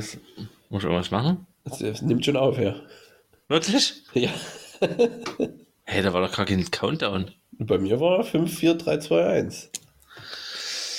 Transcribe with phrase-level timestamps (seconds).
[0.00, 0.16] Das,
[0.70, 1.46] muss ich irgendwas machen?
[1.64, 2.74] Das nimmt schon auf, ja.
[3.48, 4.02] Wirklich?
[4.14, 4.30] Ja.
[5.84, 7.32] Hey, da war doch gar kein Countdown.
[7.58, 9.70] Bei mir war 5, 4, 3, 2, 1.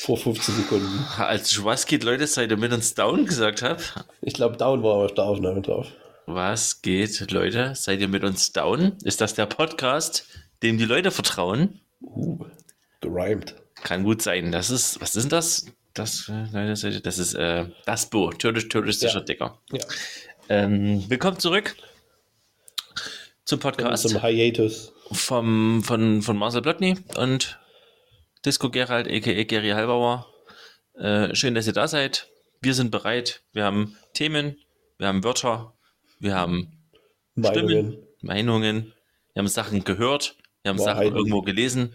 [0.01, 1.05] Vor 15 Sekunden.
[1.17, 3.81] Als ich was geht, Leute, seid ihr mit uns down gesagt habe.
[4.21, 5.87] Ich glaube, Down war auf der Aufnahme drauf.
[6.27, 7.73] Was geht, Leute?
[7.73, 8.97] Seid ihr mit uns down?
[9.03, 10.27] Ist das der Podcast,
[10.61, 11.79] dem die Leute vertrauen?
[12.01, 12.45] Uh,
[12.99, 13.55] gerimt.
[13.81, 14.51] Kann gut sein.
[14.51, 15.65] Das ist, was ist denn das?
[15.93, 19.25] Das, äh, das ist äh, das Bo, türkisch-touristischer Ja.
[19.25, 19.59] Dicker.
[19.71, 19.79] Ja.
[20.49, 21.75] Ähm, willkommen zurück
[23.45, 24.93] zum Podcast Zum Hiatus.
[25.11, 27.59] vom, von, von Marcel Blotny und
[28.45, 29.43] Disco Gerald, a.k.a.
[29.43, 30.27] Gary Halbauer.
[30.95, 32.29] Äh, schön, dass ihr da seid.
[32.61, 33.41] Wir sind bereit.
[33.51, 34.57] Wir haben Themen,
[34.97, 35.73] wir haben Wörter,
[36.19, 36.71] wir haben
[37.35, 37.67] Meinungen.
[37.69, 38.93] Stimmen, Meinungen,
[39.33, 41.15] wir haben Sachen gehört, wir haben Sachen Wahrheiten.
[41.17, 41.93] irgendwo gelesen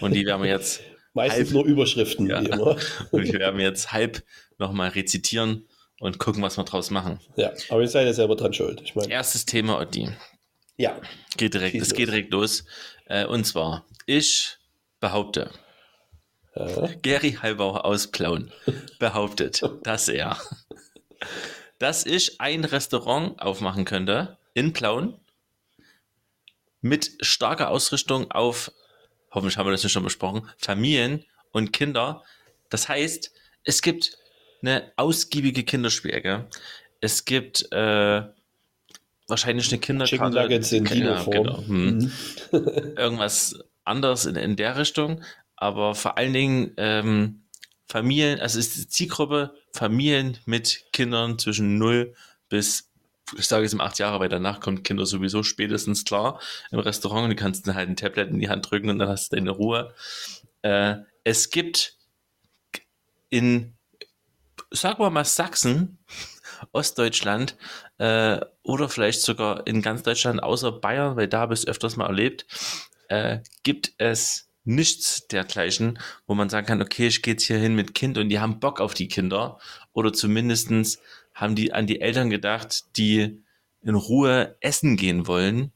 [0.00, 0.80] und die werden wir jetzt,
[1.18, 2.40] Meistens Halb- nur Überschriften, Ja.
[2.42, 2.76] wie immer.
[3.10, 4.22] und wir werden jetzt halb
[4.58, 5.68] nochmal rezitieren
[6.00, 7.20] und gucken, was wir draus machen.
[7.36, 8.80] Ja, aber ihr seid ja selber dran schuld.
[8.84, 10.08] Ich meine, Erstes Thema, Otti.
[10.76, 11.00] ja.
[11.36, 11.94] Geht direkt, es los.
[11.96, 12.64] geht direkt los.
[13.06, 14.56] Äh, und zwar, ich
[15.00, 15.50] behaupte,
[16.54, 16.88] ja.
[17.02, 18.52] Gary Halbauer aus Plauen
[18.98, 20.36] behauptet, dass er,
[21.78, 25.20] dass ich ein Restaurant aufmachen könnte in Plauen
[26.80, 28.72] mit starker Ausrichtung auf,
[29.30, 32.22] hoffentlich haben wir das nicht schon besprochen, Familien und Kinder.
[32.70, 33.32] Das heißt,
[33.64, 34.16] es gibt
[34.62, 36.46] eine ausgiebige Kinderspielecke.
[37.00, 38.22] Es gibt äh,
[39.28, 40.16] wahrscheinlich eine Kinderkarte.
[40.16, 41.32] Chicken Nuggets in Ja, Dino-Form.
[41.44, 41.58] genau.
[41.66, 42.12] Hm Mhm.
[42.96, 45.22] irgendwas anderes in, in der Richtung,
[45.56, 47.42] aber vor allen Dingen ähm,
[47.86, 52.14] Familien, also ist die Zielgruppe Familien mit Kindern zwischen 0
[52.48, 52.87] bis,
[53.36, 56.40] ich sage jetzt im 8 Jahre, weil danach kommt Kinder sowieso spätestens klar
[56.70, 59.08] im Restaurant und du kannst dann halt ein Tablet in die Hand drücken und dann
[59.08, 59.94] hast du deine Ruhe.
[60.62, 61.96] Äh, es gibt
[63.30, 63.74] in,
[64.70, 65.98] sagen wir mal, Sachsen,
[66.72, 67.56] Ostdeutschland
[67.98, 71.96] äh, oder vielleicht sogar in ganz Deutschland außer Bayern, weil da habe ich es öfters
[71.96, 72.46] mal erlebt,
[73.08, 77.74] äh, gibt es nichts dergleichen, wo man sagen kann, okay, ich gehe jetzt hier hin
[77.74, 79.58] mit Kind und die haben Bock auf die Kinder
[79.92, 81.00] oder zumindestens
[81.38, 83.42] haben die an die Eltern gedacht, die
[83.82, 85.72] in Ruhe essen gehen wollen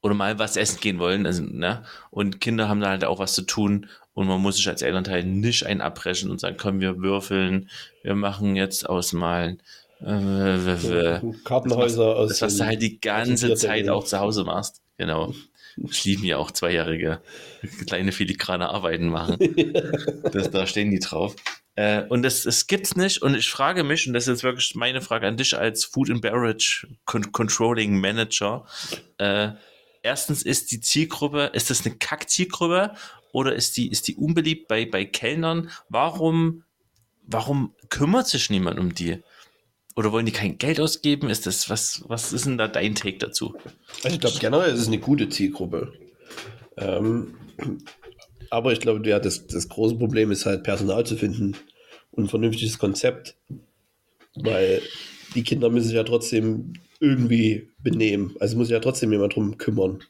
[0.00, 1.84] oder mal was essen gehen wollen, also, ne?
[2.10, 5.24] Und Kinder haben da halt auch was zu tun und man muss sich als Elternteil
[5.24, 7.68] nicht ein abbrechen und sagen, komm, wir würfeln,
[8.02, 9.62] wir machen jetzt ausmalen.
[10.00, 12.30] Äh, Kartenhäuser aus.
[12.30, 14.80] das, was du halt die ganze Zeit auch zu Hause machst.
[14.96, 15.34] Genau.
[15.90, 17.20] Ich liebe ja auch zweijährige
[17.86, 19.38] kleine filigrane Arbeiten machen.
[20.32, 21.34] Das, da stehen die drauf.
[21.74, 23.22] Äh, und das, das gibt's nicht.
[23.22, 26.10] Und ich frage mich, und das ist jetzt wirklich meine Frage an dich als Food
[26.10, 28.66] and Beverage Con Controlling Manager.
[29.18, 29.50] Äh,
[30.02, 32.94] erstens ist die Zielgruppe, ist das eine Kack-Zielgruppe
[33.32, 35.70] oder ist die, ist die unbeliebt bei, bei Kellnern?
[35.88, 36.64] Warum,
[37.22, 39.22] warum kümmert sich niemand um die?
[39.98, 41.28] Oder wollen die kein Geld ausgeben?
[41.28, 43.56] Ist das, was, was ist denn da dein Take dazu?
[44.04, 45.92] Also ich glaube generell ist es eine gute Zielgruppe.
[46.76, 47.34] Ähm,
[48.48, 51.56] aber ich glaube, ja, das, das große Problem ist halt Personal zu finden
[52.12, 53.34] und ein vernünftiges Konzept.
[54.36, 54.82] Weil
[55.34, 58.36] die Kinder müssen sich ja trotzdem irgendwie benehmen.
[58.38, 60.04] Also muss sich ja trotzdem jemand drum kümmern.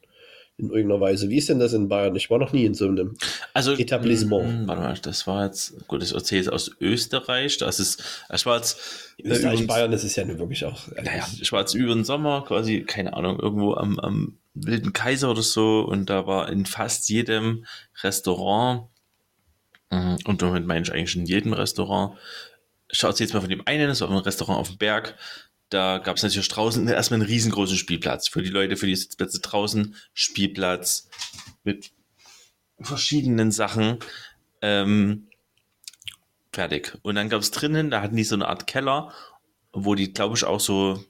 [0.58, 1.28] In irgendeiner Weise.
[1.30, 2.16] Wie ist denn das in Bayern?
[2.16, 3.16] Ich war noch nie in so einem.
[3.54, 4.62] Also, Etablissement.
[4.62, 7.58] mh, Warte mal, das war jetzt, gut, ich erzähle jetzt aus Österreich.
[7.58, 8.02] Das ist,
[8.34, 10.88] ich war jetzt, Österreich, übrigens- Bayern, das ist ja nun wirklich auch.
[10.96, 15.30] naja, ich war jetzt über den Sommer quasi, keine Ahnung, irgendwo am, am Wilden Kaiser
[15.30, 17.64] oder so und da war in fast jedem
[18.02, 18.88] Restaurant,
[19.90, 22.16] mh, und damit meine ich eigentlich in jedem Restaurant,
[22.90, 25.14] schaut jetzt mal von dem einen, das war ein Restaurant auf dem Berg,
[25.70, 29.40] da gab es natürlich draußen erstmal einen riesengroßen Spielplatz für die Leute, für die Sitzplätze
[29.40, 31.08] draußen, Spielplatz
[31.64, 31.90] mit
[32.80, 33.98] verschiedenen Sachen.
[34.62, 35.28] Ähm,
[36.52, 36.96] fertig.
[37.02, 39.12] Und dann gab es drinnen, da hatten die so eine Art Keller,
[39.72, 41.04] wo die, glaube ich, auch so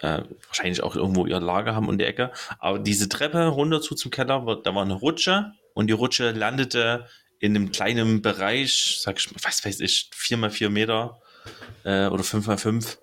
[0.00, 2.32] äh, wahrscheinlich auch irgendwo ihr Lager haben in der Ecke.
[2.58, 7.06] Aber diese Treppe runter zu zum Keller, da war eine Rutsche und die Rutsche landete
[7.38, 11.20] in einem kleinen Bereich, sag ich mal, was weiß ich, vier mal vier Meter
[11.84, 12.98] äh, oder fünf mal fünf,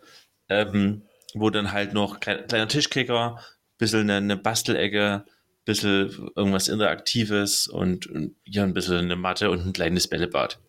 [0.50, 1.04] ähm,
[1.34, 3.40] wo dann halt noch klein, kleiner Tischkicker,
[3.78, 5.26] bisschen eine, eine Bastelecke,
[5.66, 10.60] bisschen irgendwas Interaktives und, und hier ein bisschen eine Matte und ein kleines Bällebad.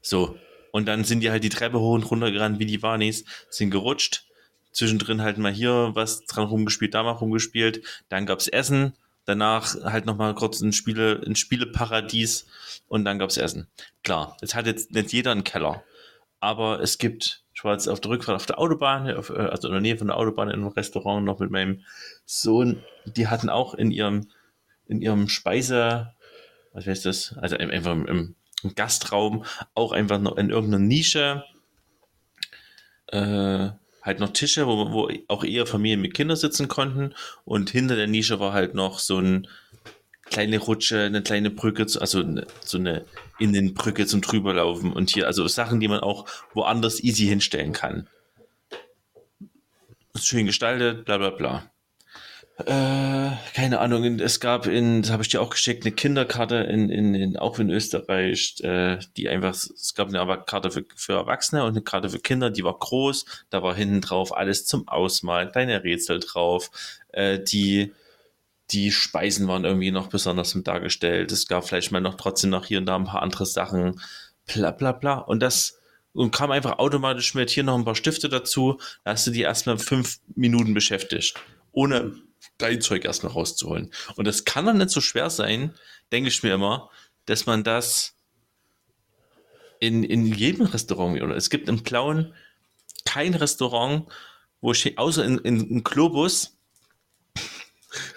[0.00, 0.36] So.
[0.72, 3.70] Und dann sind die halt die Treppe hoch und runter gerannt, wie die Warnis, sind
[3.70, 4.24] gerutscht.
[4.72, 7.82] Zwischendrin halt mal hier was dran rumgespielt, da mal rumgespielt.
[8.08, 8.94] Dann gab's Essen.
[9.24, 12.46] Danach halt nochmal kurz ein, Spiele, ein Spieleparadies.
[12.88, 13.68] Und dann gab's Essen.
[14.02, 15.82] Klar, jetzt hat jetzt nicht jeder einen Keller.
[16.40, 19.68] Aber es gibt, ich war jetzt auf der Rückfahrt auf der Autobahn, auf, äh, also
[19.68, 21.80] in der Nähe von der Autobahn in einem Restaurant noch mit meinem
[22.26, 22.82] Sohn.
[23.06, 24.28] Die hatten auch in ihrem,
[24.86, 26.12] in ihrem Speise,
[26.74, 27.34] was heißt das?
[27.38, 31.44] Also einfach im, im, im Gastraum auch einfach noch in irgendeiner Nische
[33.06, 33.70] äh,
[34.02, 37.14] halt noch Tische, wo, wo auch eher Familien mit Kindern sitzen konnten.
[37.46, 39.48] Und hinter der Nische war halt noch so ein
[40.30, 43.04] kleine Rutsche, eine kleine Brücke, also eine, so eine
[43.38, 48.08] Innenbrücke zum drüberlaufen und hier, also Sachen, die man auch woanders easy hinstellen kann.
[50.14, 51.70] Schön gestaltet, bla bla bla.
[52.58, 56.88] Äh, keine Ahnung, es gab in, das habe ich dir auch geschickt, eine Kinderkarte in,
[56.88, 61.64] in, in auch in Österreich, äh, die einfach, es gab eine Karte für, für Erwachsene
[61.64, 65.52] und eine Karte für Kinder, die war groß, da war hinten drauf alles zum Ausmalen,
[65.52, 66.70] kleine Rätsel drauf,
[67.12, 67.92] äh, die,
[68.70, 71.30] die Speisen waren irgendwie noch besonders mit dargestellt.
[71.32, 74.00] Es gab vielleicht mal noch trotzdem noch hier und da ein paar andere Sachen,
[74.46, 75.18] bla bla bla.
[75.18, 75.78] Und das
[76.12, 78.78] und kam einfach automatisch mit hier noch ein paar Stifte dazu.
[79.04, 81.34] Da hast du die erstmal fünf Minuten beschäftigt,
[81.72, 82.16] ohne
[82.58, 83.92] dein Zeug erstmal rauszuholen.
[84.16, 85.74] Und das kann dann nicht so schwer sein,
[86.12, 86.90] denke ich mir immer,
[87.26, 88.14] dass man das
[89.78, 92.32] in, in jedem Restaurant, oder es gibt im Plauen
[93.04, 94.06] kein Restaurant,
[94.60, 96.55] wo ich, außer in, in, in Globus,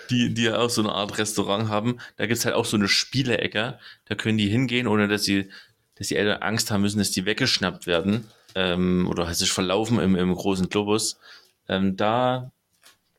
[0.10, 2.78] die, die ja auch so eine Art Restaurant haben, da gibt es halt auch so
[2.78, 5.50] eine Spielecke, da können die hingehen, ohne dass sie,
[5.96, 8.26] dass die Eltern Angst haben müssen, dass die weggeschnappt werden
[8.56, 11.20] ähm, oder halt sich verlaufen im, im großen Globus.
[11.68, 12.52] Ähm, da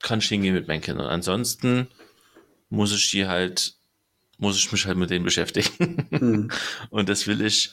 [0.00, 1.06] kann ich hingehen mit meinen Kindern.
[1.06, 1.88] Ansonsten
[2.68, 3.74] muss ich die halt,
[4.38, 6.08] muss ich mich halt mit denen beschäftigen.
[6.10, 6.50] Mhm.
[6.90, 7.72] Und das will ich,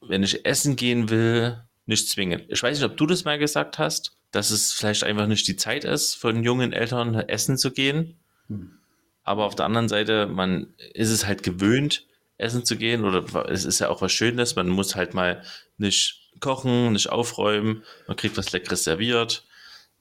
[0.00, 2.42] wenn ich essen gehen will, nicht zwingen.
[2.48, 5.56] Ich weiß nicht, ob du das mal gesagt hast, dass es vielleicht einfach nicht die
[5.56, 8.16] Zeit ist, von jungen Eltern essen zu gehen.
[8.48, 8.78] Mhm.
[9.22, 12.06] Aber auf der anderen Seite, man ist es halt gewöhnt,
[12.38, 15.42] essen zu gehen, oder es ist ja auch was Schönes, man muss halt mal
[15.76, 19.44] nicht kochen, nicht aufräumen, man kriegt was Leckeres serviert.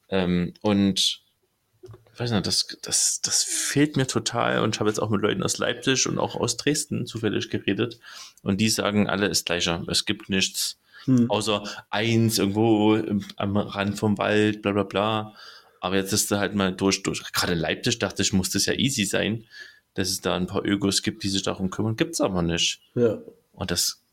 [0.09, 1.21] Ähm, und
[2.17, 5.43] weiß nicht, das, das, das fehlt mir total und ich habe jetzt auch mit Leuten
[5.43, 7.99] aus Leipzig und auch aus Dresden zufällig geredet
[8.41, 9.83] und die sagen, alle ist gleicher.
[9.87, 11.29] Es gibt nichts hm.
[11.29, 13.01] außer eins irgendwo
[13.37, 15.33] am Rand vom Wald, bla bla bla.
[15.81, 17.23] Aber jetzt ist da halt mal durch, durch.
[17.31, 19.45] Gerade Leipzig dachte ich, muss das ja easy sein,
[19.93, 21.95] dass es da ein paar Ökos gibt, die sich darum kümmern.
[21.95, 22.81] Gibt es aber nicht.
[22.95, 23.19] Ja.
[23.53, 24.03] Und das.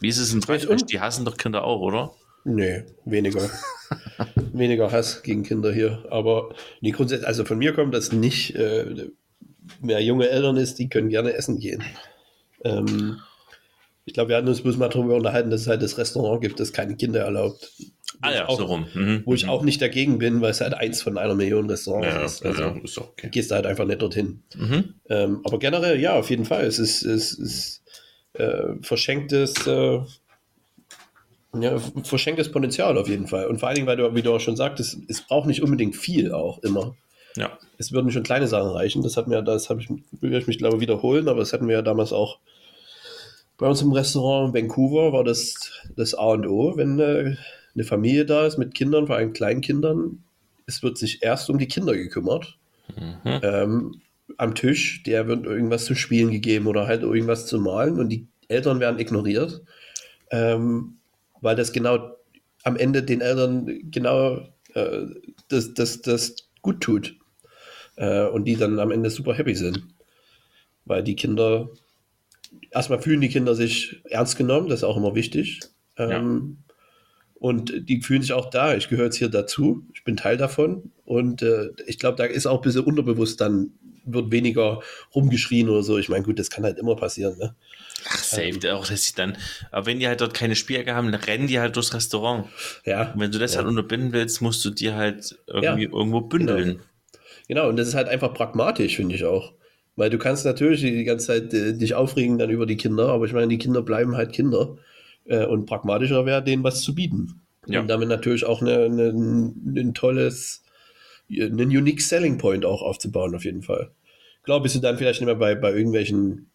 [0.00, 0.86] Wie ist es in Dresden?
[0.86, 2.14] Die hassen doch Kinder auch, oder?
[2.44, 3.50] Nee, weniger.
[4.52, 6.04] weniger Hass gegen Kinder hier.
[6.10, 8.54] Aber nee, grundsätzlich, also von mir kommt das nicht.
[8.54, 9.10] Äh,
[9.80, 11.84] wer junge Eltern ist, die können gerne essen gehen.
[12.64, 13.18] Ähm,
[14.10, 16.58] ich glaube, wir hatten uns bloß mal darüber unterhalten, dass es halt das Restaurant gibt,
[16.58, 17.70] das keine Kinder erlaubt.
[18.20, 18.88] Ah ja, auch, so rum.
[18.92, 19.22] Mhm.
[19.24, 22.24] Wo ich auch nicht dagegen bin, weil es halt eins von einer Million Restaurants ja,
[22.24, 22.44] ist.
[22.44, 23.28] Also ja, ist okay.
[23.30, 24.42] gehst da halt einfach nicht dorthin.
[24.56, 24.94] Mhm.
[25.08, 26.64] Ähm, aber generell, ja, auf jeden Fall.
[26.64, 27.84] Es ist, es ist
[28.32, 30.00] äh, verschenktes äh,
[31.60, 33.46] ja, verschenktes Potenzial auf jeden Fall.
[33.46, 35.94] Und vor allen Dingen, weil du, wie du auch schon sagtest, es braucht nicht unbedingt
[35.94, 36.96] viel auch immer.
[37.36, 37.56] Ja.
[37.78, 39.04] Es würden schon kleine Sachen reichen.
[39.04, 39.88] Das hat mir, das habe ich,
[40.20, 42.40] will ich mich glaube wiederholen, aber das hatten wir ja damals auch
[43.60, 47.38] bei uns im Restaurant in Vancouver war das das A und O, wenn eine,
[47.74, 50.24] eine Familie da ist mit Kindern, vor allem Kleinkindern.
[50.66, 52.56] Es wird sich erst um die Kinder gekümmert.
[52.96, 53.40] Mhm.
[53.42, 54.00] Ähm,
[54.38, 58.26] am Tisch, der wird irgendwas zu spielen gegeben oder halt irgendwas zu malen und die
[58.48, 59.62] Eltern werden ignoriert.
[60.30, 60.96] Ähm,
[61.42, 62.16] weil das genau
[62.62, 64.38] am Ende den Eltern genau
[64.74, 65.06] äh,
[65.48, 67.14] das, das, das gut tut
[67.96, 69.82] äh, und die dann am Ende super happy sind.
[70.86, 71.68] Weil die Kinder,
[72.70, 75.60] erstmal fühlen die Kinder sich ernst genommen, das ist auch immer wichtig.
[75.96, 76.72] Ähm, ja.
[77.40, 80.92] Und die fühlen sich auch da, ich gehöre jetzt hier dazu, ich bin Teil davon.
[81.04, 83.72] Und äh, ich glaube, da ist auch ein bisschen unterbewusst dann,
[84.04, 84.80] wird weniger
[85.14, 85.98] rumgeschrien oder so.
[85.98, 87.38] Ich meine, gut, das kann halt immer passieren.
[87.38, 87.54] Ne?
[88.08, 89.36] Ach, safe, ähm, auch dass sie dann,
[89.70, 92.46] aber wenn die halt dort keine Spielecke haben, dann rennen die halt durchs Restaurant.
[92.84, 93.12] Ja.
[93.12, 93.58] Und wenn du das ja.
[93.58, 95.90] halt unterbinden willst, musst du dir halt irgendwie ja.
[95.90, 96.68] irgendwo bündeln.
[96.68, 96.82] Genau.
[97.48, 99.54] genau, und das ist halt einfach pragmatisch, finde ich auch.
[99.96, 103.26] Weil du kannst natürlich die ganze Zeit äh, dich aufregen dann über die Kinder, aber
[103.26, 104.78] ich meine, die Kinder bleiben halt Kinder.
[105.24, 107.42] Äh, und pragmatischer wäre, denen was zu bieten.
[107.66, 107.80] Ja.
[107.80, 110.64] Und damit natürlich auch eine, eine, ein tolles,
[111.30, 113.92] einen unique Selling Point auch aufzubauen, auf jeden Fall.
[114.42, 116.50] Klar bist du dann vielleicht nicht mehr bei, bei irgendwelchen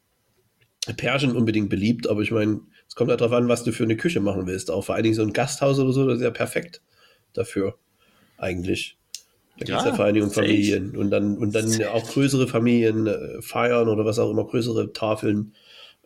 [0.97, 3.97] Pärchen unbedingt beliebt, aber ich meine, es kommt ja darauf an, was du für eine
[3.97, 4.69] Küche machen willst.
[4.69, 6.81] Auch vor allen Dingen so ein Gasthaus oder so, das ist ja perfekt
[7.33, 7.77] dafür,
[8.37, 8.97] eigentlich.
[9.57, 10.97] Da geht es ja, ja vor allen Dingen um Familien echt.
[10.97, 15.53] und dann, und dann auch größere Familien äh, feiern oder was auch immer, größere Tafeln.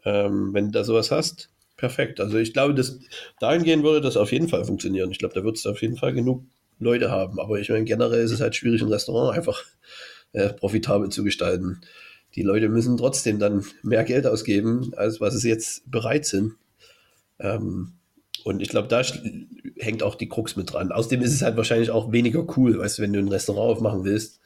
[0.06, 2.20] Ähm, wenn du da sowas hast, perfekt.
[2.20, 3.00] Also ich glaube, dass
[3.39, 5.12] dahingehend würde das auf jeden Fall funktionieren.
[5.12, 6.44] Ich glaube, da wird es auf jeden Fall genug
[6.79, 7.39] Leute haben.
[7.39, 9.63] Aber ich meine, generell ist es halt schwierig, ein Restaurant einfach
[10.34, 11.82] äh, profitabel zu gestalten
[12.36, 16.56] die Leute müssen trotzdem dann mehr Geld ausgeben, als was sie jetzt bereit sind.
[17.39, 17.94] Ähm,
[18.46, 19.01] und ich glaube, da
[19.77, 20.91] hängt auch die Krux mit dran.
[20.91, 24.03] Außerdem ist es halt wahrscheinlich auch weniger cool, weißt du, wenn du ein Restaurant aufmachen
[24.03, 24.39] willst,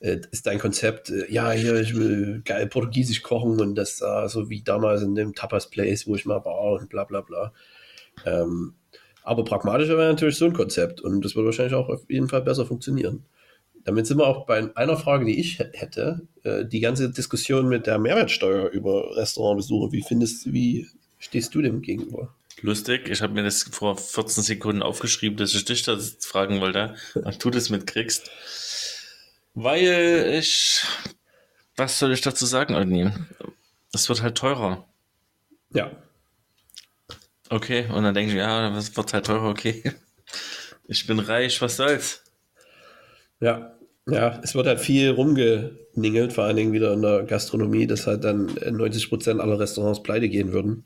[0.00, 4.28] äh, ist dein Konzept, äh, ja, hier, ich will geil portugiesisch kochen und das äh,
[4.28, 7.52] so wie damals in dem Tapas Place, wo ich mal war und bla bla bla.
[8.24, 8.74] Ähm,
[9.22, 12.42] Aber pragmatischer wäre natürlich so ein Konzept und das würde wahrscheinlich auch auf jeden Fall
[12.42, 13.24] besser funktionieren.
[13.84, 16.22] Damit sind wir auch bei einer Frage, die ich hätte.
[16.42, 19.92] Äh, die ganze Diskussion mit der Mehrwertsteuer über Restaurantbesuche.
[19.92, 20.88] Wie findest wie
[21.18, 22.34] stehst du dem gegenüber?
[22.62, 26.94] Lustig, ich habe mir das vor 14 Sekunden aufgeschrieben, dass ich dich das fragen wollte,
[27.14, 28.30] ob du das mitkriegst.
[29.54, 30.82] Weil ich,
[31.76, 33.10] was soll ich dazu sagen, Odni?
[33.92, 34.86] Es wird halt teurer.
[35.72, 35.90] Ja.
[37.48, 39.92] Okay, und dann denke ich, ja, es wird halt teurer, okay.
[40.88, 42.22] Ich bin reich, was soll's?
[43.40, 43.76] Ja,
[44.08, 48.24] ja, es wird halt viel rumgeningelt, vor allen Dingen wieder in der Gastronomie, dass halt
[48.24, 50.84] dann 90 Prozent aller Restaurants pleite gehen würden.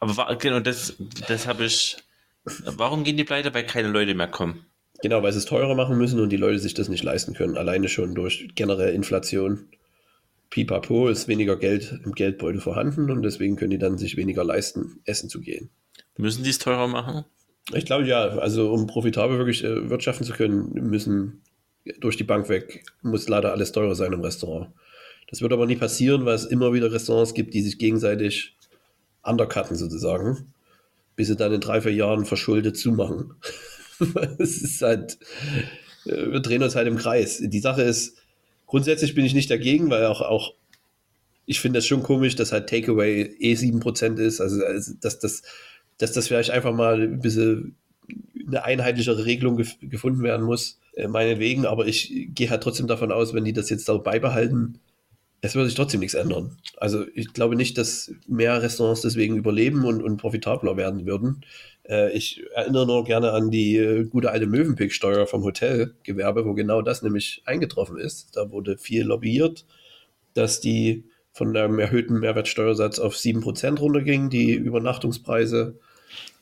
[0.00, 0.94] Aber genau, das,
[1.26, 1.96] das habe ich.
[2.44, 3.52] Warum gehen die pleite?
[3.52, 4.64] Weil keine Leute mehr kommen.
[5.02, 7.56] Genau, weil sie es teurer machen müssen und die Leute sich das nicht leisten können.
[7.56, 9.68] Alleine schon durch generelle Inflation.
[10.50, 15.00] Pipapo ist weniger Geld im Geldbeutel vorhanden und deswegen können die dann sich weniger leisten,
[15.04, 15.70] essen zu gehen.
[16.16, 17.24] Müssen die es teurer machen?
[17.74, 21.42] Ich glaube ja, also um profitabel wirklich äh, wirtschaften zu können, müssen
[22.00, 24.68] durch die Bank weg, muss leider alles teurer sein im Restaurant.
[25.30, 28.56] Das wird aber nie passieren, weil es immer wieder Restaurants gibt, die sich gegenseitig
[29.28, 30.52] undercutten sozusagen,
[31.16, 33.34] bis sie dann in drei, vier Jahren verschuldet zumachen.
[34.38, 35.18] es ist halt,
[36.06, 37.42] äh, wir drehen uns halt im Kreis.
[37.42, 38.16] Die Sache ist,
[38.66, 40.54] grundsätzlich bin ich nicht dagegen, weil auch, auch
[41.46, 45.42] ich finde das schon komisch, dass halt Takeaway eh 7% ist, also, also dass, das,
[45.96, 47.76] dass das vielleicht einfach mal ein bisschen
[48.46, 53.12] eine einheitlichere Regelung gef gefunden werden muss, äh, meinetwegen, aber ich gehe halt trotzdem davon
[53.12, 54.80] aus, wenn die das jetzt da beibehalten,
[55.40, 56.56] es würde sich trotzdem nichts ändern.
[56.78, 61.44] Also ich glaube nicht, dass mehr Restaurants deswegen überleben und, und profitabler werden würden.
[61.88, 66.82] Äh, ich erinnere nur gerne an die äh, gute alte Mövenpick-Steuer vom Hotelgewerbe, wo genau
[66.82, 68.36] das nämlich eingetroffen ist.
[68.36, 69.64] Da wurde viel lobbyiert,
[70.34, 75.78] dass die von einem erhöhten Mehrwertsteuersatz auf 7% runterging, die Übernachtungspreise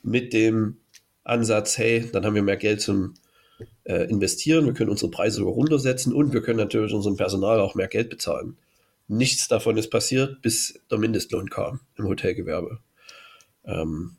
[0.01, 0.77] mit dem
[1.23, 3.13] Ansatz, hey, dann haben wir mehr Geld zum
[3.83, 7.75] äh, investieren, wir können unsere Preise sogar runtersetzen und wir können natürlich unserem Personal auch
[7.75, 8.57] mehr Geld bezahlen.
[9.07, 12.79] Nichts davon ist passiert, bis der Mindestlohn kam im Hotelgewerbe.
[13.65, 14.17] Ähm,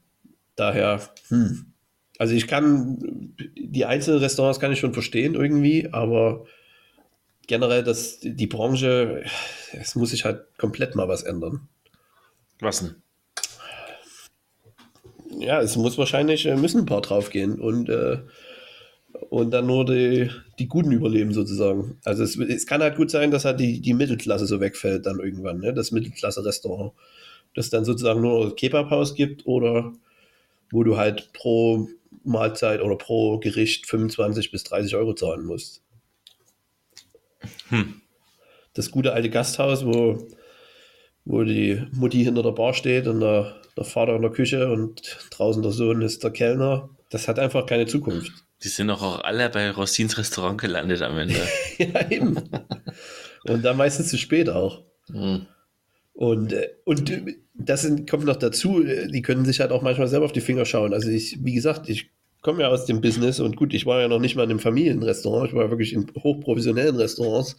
[0.57, 1.73] daher, hm.
[2.18, 6.47] also ich kann, die einzelnen Restaurants kann ich schon verstehen irgendwie, aber
[7.47, 9.25] generell das, die Branche,
[9.73, 11.68] es muss sich halt komplett mal was ändern.
[12.61, 13.02] Was denn?
[15.40, 18.18] Ja, es muss wahrscheinlich, äh, müssen ein paar draufgehen und äh,
[19.30, 21.98] und dann nur die, die Guten überleben sozusagen.
[22.04, 25.20] Also es, es kann halt gut sein, dass halt die, die Mittelklasse so wegfällt dann
[25.20, 25.75] irgendwann, ne?
[25.75, 26.92] das Mittelklasse-Restaurant.
[27.54, 29.92] Das dann sozusagen nur Kebabhaus gibt oder
[30.70, 31.88] wo du halt pro
[32.25, 35.82] Mahlzeit oder pro Gericht 25 bis 30 Euro zahlen musst.
[37.68, 38.02] Hm.
[38.75, 40.28] Das gute alte Gasthaus, wo,
[41.25, 45.18] wo die Mutti hinter der Bar steht und der, der Vater in der Küche und
[45.30, 48.44] draußen der Sohn ist der Kellner, das hat einfach keine Zukunft.
[48.62, 51.40] Die sind doch auch alle bei Rossins Restaurant gelandet am Ende.
[51.78, 52.36] ja, eben.
[53.44, 54.82] Und dann meistens zu spät auch.
[55.08, 55.46] Mhm.
[56.12, 57.12] Und, äh, und
[57.54, 60.92] das kommt noch dazu, die können sich halt auch manchmal selber auf die Finger schauen.
[60.92, 62.10] Also ich, wie gesagt, ich
[62.42, 64.58] komme ja aus dem Business und gut, ich war ja noch nicht mal in einem
[64.58, 67.56] Familienrestaurant, ich war wirklich in hochprofessionellen Restaurants.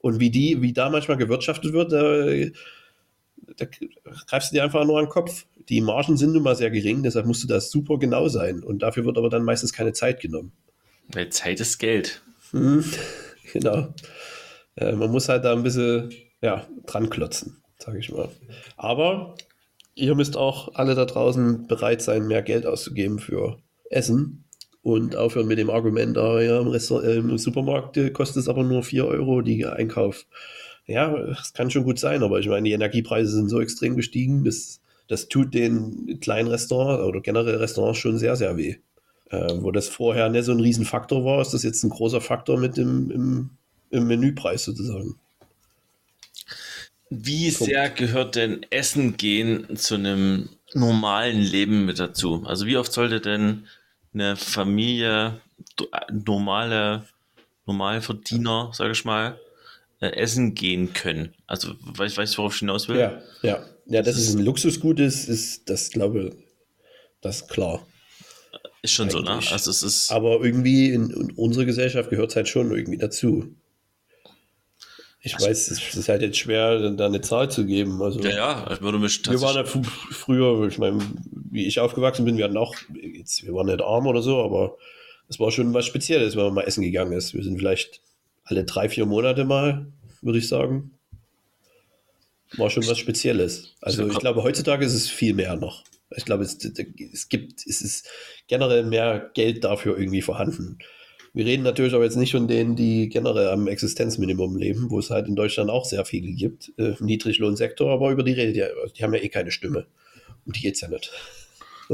[0.00, 2.24] Und wie die, wie da manchmal gewirtschaftet wird, da,
[3.56, 3.66] da
[4.26, 7.02] greifst du dir einfach nur an den Kopf die Margen sind nun mal sehr gering,
[7.02, 8.62] deshalb musst du das super genau sein.
[8.62, 10.52] Und dafür wird aber dann meistens keine Zeit genommen.
[11.08, 12.22] Weil Zeit ist Geld.
[12.52, 12.84] Mhm,
[13.52, 13.94] genau.
[14.76, 18.28] Äh, man muss halt da ein bisschen ja, dran klotzen, sage ich mal.
[18.76, 19.34] Aber
[19.94, 23.58] ihr müsst auch alle da draußen bereit sein, mehr Geld auszugeben für
[23.90, 24.44] Essen
[24.82, 28.82] und aufhören mit dem Argument, oh, ja, im, äh, im, Supermarkt kostet es aber nur
[28.82, 30.26] 4 Euro die Einkauf.
[30.86, 34.44] Ja, das kann schon gut sein, aber ich meine, die Energiepreise sind so extrem gestiegen,
[34.44, 38.76] dass das tut den kleinen Restaurants oder generell Restaurants schon sehr, sehr weh.
[39.30, 42.58] Äh, wo das vorher nicht so ein Riesenfaktor war, ist das jetzt ein großer Faktor
[42.58, 43.50] mit dem im,
[43.90, 45.16] im Menüpreis sozusagen.
[47.10, 47.72] Wie Punkt.
[47.72, 52.42] sehr gehört denn Essen gehen zu einem normalen Leben mit dazu?
[52.46, 53.66] Also wie oft sollte denn
[54.12, 55.40] eine Familie,
[56.10, 57.04] normale,
[57.66, 59.38] Normalverdiener, sage ich mal,
[60.00, 61.34] äh, essen gehen können?
[61.46, 62.98] Also weißt du, worauf ich hinaus will?
[62.98, 63.64] Ja, ja.
[63.86, 66.32] Ja, dass es ein Luxusgut ist, ist das, glaube ich,
[67.20, 67.86] das ist klar.
[68.82, 69.26] Ist schon Eigentlich.
[69.26, 69.52] so, ne?
[69.52, 73.54] Also es ist Aber irgendwie in, in unserer Gesellschaft gehört es halt schon irgendwie dazu.
[75.20, 78.02] Ich also, weiß, es ist halt jetzt schwer, da eine Zahl zu geben.
[78.02, 81.00] Also, ja, ja, ich würde mich Wir waren ja früher, ich meine,
[81.50, 84.76] wie ich aufgewachsen bin, wir hatten auch, jetzt, wir waren nicht arm oder so, aber
[85.28, 87.32] es war schon was Spezielles, wenn man mal essen gegangen ist.
[87.32, 88.02] Wir sind vielleicht
[88.44, 89.86] alle drei, vier Monate mal,
[90.20, 90.90] würde ich sagen
[92.58, 93.74] war schon was Spezielles.
[93.80, 95.84] Also ich glaube, heutzutage ist es viel mehr noch.
[96.16, 98.08] Ich glaube, es, es gibt, es ist
[98.46, 100.78] generell mehr Geld dafür irgendwie vorhanden.
[101.32, 105.10] Wir reden natürlich aber jetzt nicht von denen, die generell am Existenzminimum leben, wo es
[105.10, 106.72] halt in Deutschland auch sehr viele gibt.
[106.78, 109.86] Äh, Niedriglohnsektor, aber über die redet ja, die haben ja eh keine Stimme.
[110.46, 111.10] Um die geht es ja nicht.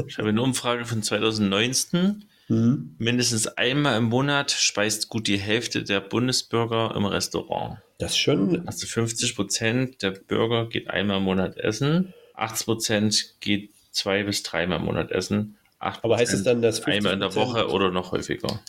[0.07, 2.25] Ich habe eine Umfrage von 2019.
[2.49, 2.95] Mhm.
[2.99, 7.79] Mindestens einmal im Monat speist gut die Hälfte der Bundesbürger im Restaurant.
[8.01, 8.67] Das ist schon.
[8.67, 12.15] Also 50 Prozent der Bürger geht einmal im Monat essen.
[12.33, 15.57] 80 Prozent geht zwei bis dreimal im Monat essen.
[15.77, 18.59] Aber heißt es dann, dass einmal in der Woche oder noch häufiger?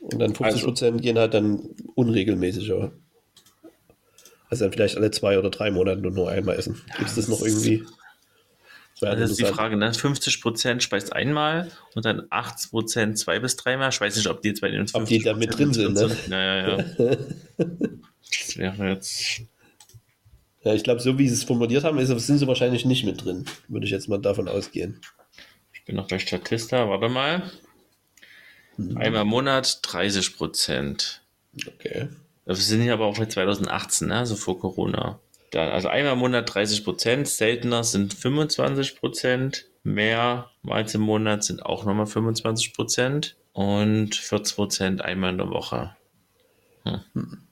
[0.00, 2.92] Und dann 50 also Prozent also, gehen halt dann unregelmäßiger.
[4.48, 6.80] Also dann vielleicht alle zwei oder drei Monate nur einmal essen.
[6.96, 7.84] Gibt es das noch irgendwie?
[9.00, 9.92] Das, also das ist die Frage, ne?
[9.92, 13.90] 50 Prozent speist einmal und dann 80 Prozent zwei bis dreimal.
[13.90, 15.94] Ich weiß nicht, ob die jetzt bei den 50 Ob die da mit drin sind,
[15.94, 16.16] ne?
[16.28, 17.16] Naja, ja.
[18.40, 19.42] das wäre jetzt.
[20.64, 23.24] Ja, ich glaube, so wie sie es formuliert haben, ist, sind sie wahrscheinlich nicht mit
[23.24, 23.44] drin.
[23.68, 25.00] Würde ich jetzt mal davon ausgehen.
[25.72, 27.50] Ich bin noch bei Statista, warte mal.
[28.76, 28.96] Mhm.
[28.96, 31.22] Einmal im Monat 30 Prozent.
[31.66, 32.08] Okay.
[32.46, 34.18] Wir sind hier aber auch bei 2018, ne?
[34.18, 35.20] also vor Corona.
[35.50, 41.44] Da, also einmal im Monat 30 Prozent, seltener sind 25 Prozent, mehr als im Monat
[41.44, 45.96] sind auch nochmal 25 Prozent und 40 Prozent einmal in der Woche.
[46.84, 47.43] Hm.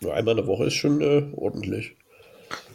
[0.00, 0.10] Hm.
[0.10, 1.96] Einmal in der Woche ist schon äh, ordentlich.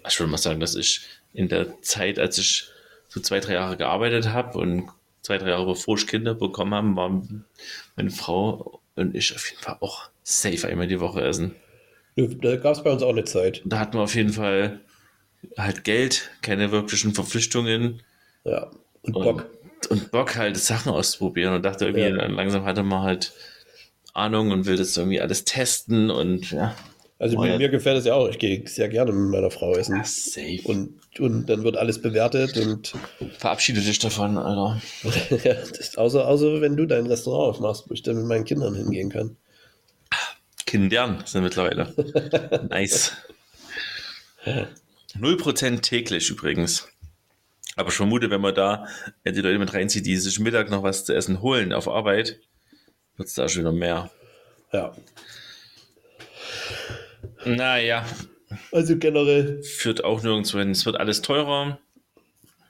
[0.08, 1.02] Ich würde mal sagen, dass ich
[1.34, 2.68] in der Zeit, als ich
[3.08, 4.90] so zwei, drei Jahre gearbeitet habe und
[5.22, 7.46] zwei, drei Jahre bevor ich Kinder bekommen habe, waren
[7.96, 11.56] meine Frau und ich auf jeden Fall auch safe einmal die Woche essen.
[12.16, 13.62] Da gab es bei uns auch eine Zeit.
[13.66, 14.82] Da hatten wir auf jeden Fall
[15.58, 18.04] halt Geld, keine wirklichen Verpflichtungen.
[18.44, 18.70] Ja,
[19.02, 19.50] und Bock.
[19.90, 22.28] Und, und Bock halt Sachen auszuprobieren und dachte irgendwie, ja.
[22.28, 23.34] langsam hatte man halt
[24.14, 26.76] Ahnung und will das irgendwie alles testen und ja.
[27.20, 28.28] Also mir, mir, gefällt es ja auch.
[28.28, 29.96] Ich gehe sehr gerne mit meiner Frau essen.
[29.96, 30.60] Ja, safe.
[30.64, 32.94] Und, und dann wird alles bewertet und.
[33.38, 34.82] Verabschiede dich davon, Alter.
[35.44, 35.56] ja,
[35.96, 39.38] außer, außer wenn du dein Restaurant aufmachst, wo ich dann mit meinen Kindern hingehen kann.
[40.66, 41.94] Kindern sind mittlerweile.
[42.70, 43.14] nice.
[45.16, 46.88] 0% täglich übrigens.
[47.76, 48.88] Aber ich vermute, wenn man da
[49.26, 52.40] die Leute mit reinzieht, die sich Mittag noch was zu essen holen auf Arbeit,
[53.18, 54.12] wird es da schon wieder mehr.
[54.72, 54.96] Ja.
[57.46, 58.06] Naja.
[58.72, 59.64] Also generell.
[59.64, 60.72] Führt auch nirgendwo hin.
[60.72, 61.80] Es wird alles teurer.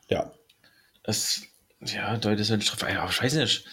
[0.10, 0.32] Ja.
[1.04, 1.44] Es,
[1.82, 2.90] ja, Leute sind drauf.
[2.90, 3.66] Ja, ich weiß nicht.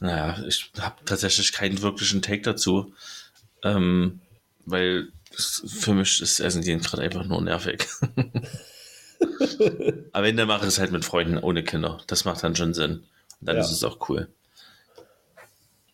[0.00, 2.94] Naja, ich habe tatsächlich keinen wirklichen Take dazu.
[3.62, 4.20] Ähm,
[4.64, 7.86] weil für mich ist Essen gerade einfach nur nervig.
[10.12, 12.00] Aber wenn, dann mache ich es halt mit Freunden ohne Kinder.
[12.06, 13.04] Das macht dann schon Sinn.
[13.40, 13.62] Und dann ja.
[13.62, 14.28] ist es auch cool.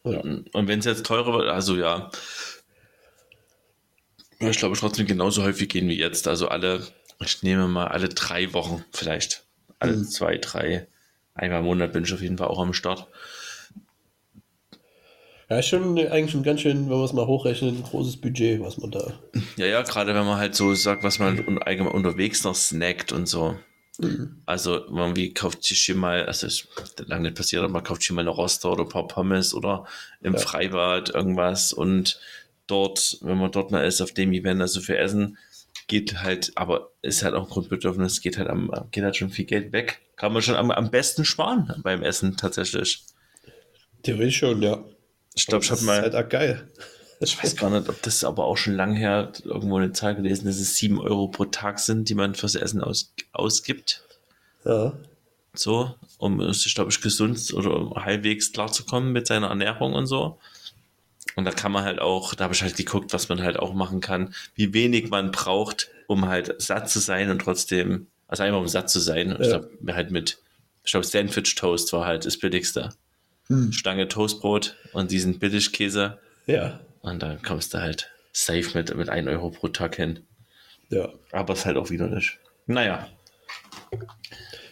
[0.04, 0.20] Ja.
[0.20, 2.10] Und wenn es jetzt teurer wird, also ja,
[4.38, 6.28] ich glaube trotzdem genauso häufig gehen wie jetzt.
[6.28, 6.86] Also alle,
[7.20, 9.44] ich nehme mal alle drei Wochen vielleicht.
[9.78, 10.04] Alle mhm.
[10.04, 10.86] zwei, drei.
[11.34, 13.08] Einmal im Monat bin ich auf jeden Fall auch am Start.
[15.48, 18.60] Ja, ist schon eigentlich ein ganz schön, wenn man es mal hochrechnet, ein großes Budget,
[18.60, 19.12] was man da.
[19.56, 23.26] Ja, ja, gerade wenn man halt so sagt, was man allgemein unterwegs noch snackt und
[23.26, 23.56] so.
[23.98, 24.42] Mhm.
[24.44, 26.68] Also, man wie kauft sich hier mal, also ist
[27.06, 29.86] lange nicht passiert, aber man kauft sich mal eine Roster oder ein paar Pommes oder
[30.20, 30.38] im ja.
[30.40, 32.18] Freibad irgendwas und
[32.66, 35.38] dort, wenn man dort mal ist auf dem Event, also für Essen,
[35.86, 39.44] geht halt, aber ist halt auch ein Grundbedürfnis, geht halt am, geht halt schon viel
[39.44, 40.00] Geld weg.
[40.16, 43.04] Kann man schon am, am besten sparen beim Essen tatsächlich.
[44.02, 44.84] Theoretisch schon, ja.
[45.34, 45.98] Ich glaube, ich habe mal.
[45.98, 46.68] Ist halt auch geil.
[47.20, 50.46] Ich weiß gar nicht, ob das aber auch schon lang her irgendwo eine Zahl gelesen,
[50.46, 54.02] dass es 7 Euro pro Tag sind, die man fürs Essen aus, ausgibt.
[54.64, 54.92] Ja.
[55.54, 60.38] So, um sich, glaube ich, gesund oder halbwegs klarzukommen mit seiner Ernährung und so.
[61.36, 63.74] Und da kann man halt auch, da habe ich halt geguckt, was man halt auch
[63.74, 68.58] machen kann, wie wenig man braucht, um halt satt zu sein und trotzdem, also einfach
[68.58, 69.28] um satt zu sein.
[69.28, 69.40] Ja.
[69.40, 70.38] Ich glaube, halt mit,
[70.82, 72.94] ich glaube, Sandwich Toast war halt das Billigste.
[73.48, 73.70] Hm.
[73.70, 76.18] Stange Toastbrot und diesen Billigkäse.
[76.46, 76.80] Ja.
[77.02, 80.20] Und dann kommst du halt safe mit, mit 1 Euro pro Tag hin.
[80.88, 81.10] Ja.
[81.32, 82.38] Aber es ist halt auch wieder nicht.
[82.66, 83.08] Naja.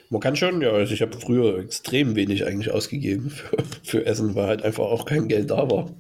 [0.09, 4.35] Man kann schon, ja, also ich habe früher extrem wenig eigentlich ausgegeben für, für Essen,
[4.35, 5.91] weil halt einfach auch kein Geld da war.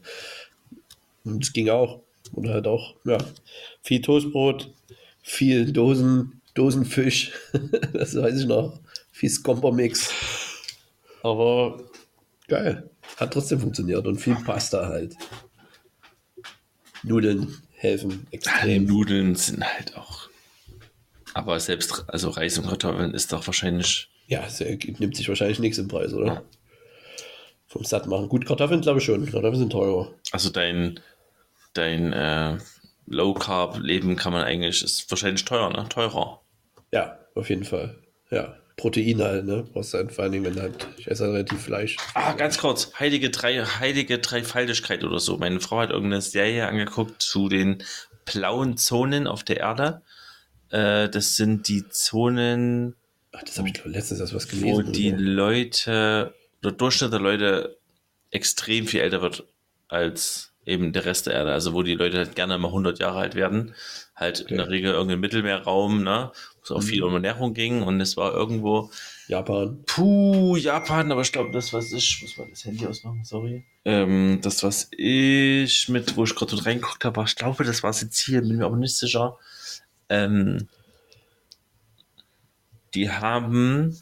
[1.24, 2.00] Und es ging auch.
[2.32, 3.18] Oder halt auch, ja,
[3.82, 4.72] viel Toastbrot,
[5.22, 7.32] viel Dosen, Dosenfisch,
[7.92, 8.80] das weiß ich noch,
[9.12, 10.10] viel Scomper-Mix.
[11.22, 11.82] Aber
[12.48, 15.16] geil, hat trotzdem funktioniert und viel Pasta halt.
[17.02, 18.84] Nudeln helfen extrem.
[18.84, 20.28] Nudeln sind halt auch.
[21.34, 24.08] Aber selbst, also Reis und Kartoffeln ist doch wahrscheinlich.
[24.28, 26.26] Ja, es nimmt sich wahrscheinlich nichts im Preis, oder?
[26.26, 26.42] Ja.
[27.66, 28.28] Vom Satt machen.
[28.28, 29.26] Gut, Kartoffeln glaube ich schon.
[29.26, 30.12] Kartoffeln sind teurer.
[30.30, 31.00] Also dein
[31.74, 32.58] dein äh,
[33.06, 35.86] Low Carb Leben kann man eigentlich, ist wahrscheinlich teuer, ne?
[35.88, 36.40] Teurer.
[36.92, 37.96] Ja, auf jeden Fall.
[38.30, 39.64] Ja, Protein halt, ne?
[39.72, 41.96] Brauchst du halt vor allen Dingen, wenn halt, ich esse halt relativ Fleisch.
[42.14, 42.92] Ah, ganz kurz.
[42.98, 45.36] Heilige, Drei, Heilige Dreifaltigkeit oder so.
[45.36, 47.82] Meine Frau hat irgendeine Serie angeguckt zu den
[48.24, 50.02] blauen Zonen auf der Erde.
[50.70, 52.96] Äh, das sind die Zonen,
[53.32, 54.92] Ach, das habe ich glaub, letztens erst was wo gelesen.
[54.92, 55.20] die oder?
[55.22, 57.78] Leute, der Durchschnitt der Leute
[58.30, 59.44] extrem viel älter wird
[59.88, 61.52] als eben der Rest der Erde.
[61.52, 63.74] Also wo die Leute halt gerne mal 100 Jahre alt werden.
[64.16, 66.30] Halt in der Regel irgendein Mittelmeerraum, ne?
[66.56, 67.82] Wo es auch viel um Ernährung ging.
[67.82, 68.90] Und es war irgendwo,
[69.26, 69.82] Japan.
[69.86, 73.64] puh, Japan, aber ich glaube, das, was ich, muss mal das Handy ausmachen, sorry.
[73.84, 77.82] Ähm, das, was ich mit, wo ich gerade so reingeguckt habe, war, ich glaube, das
[77.82, 79.36] war Sizilien, bin mir aber nicht sicher.
[80.08, 80.68] Ähm,
[82.94, 83.98] die haben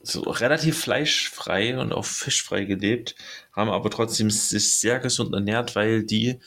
[0.00, 3.14] so relativ fleischfrei und auch fischfrei gelebt,
[3.52, 6.38] haben aber trotzdem sich sehr gesund ernährt, weil die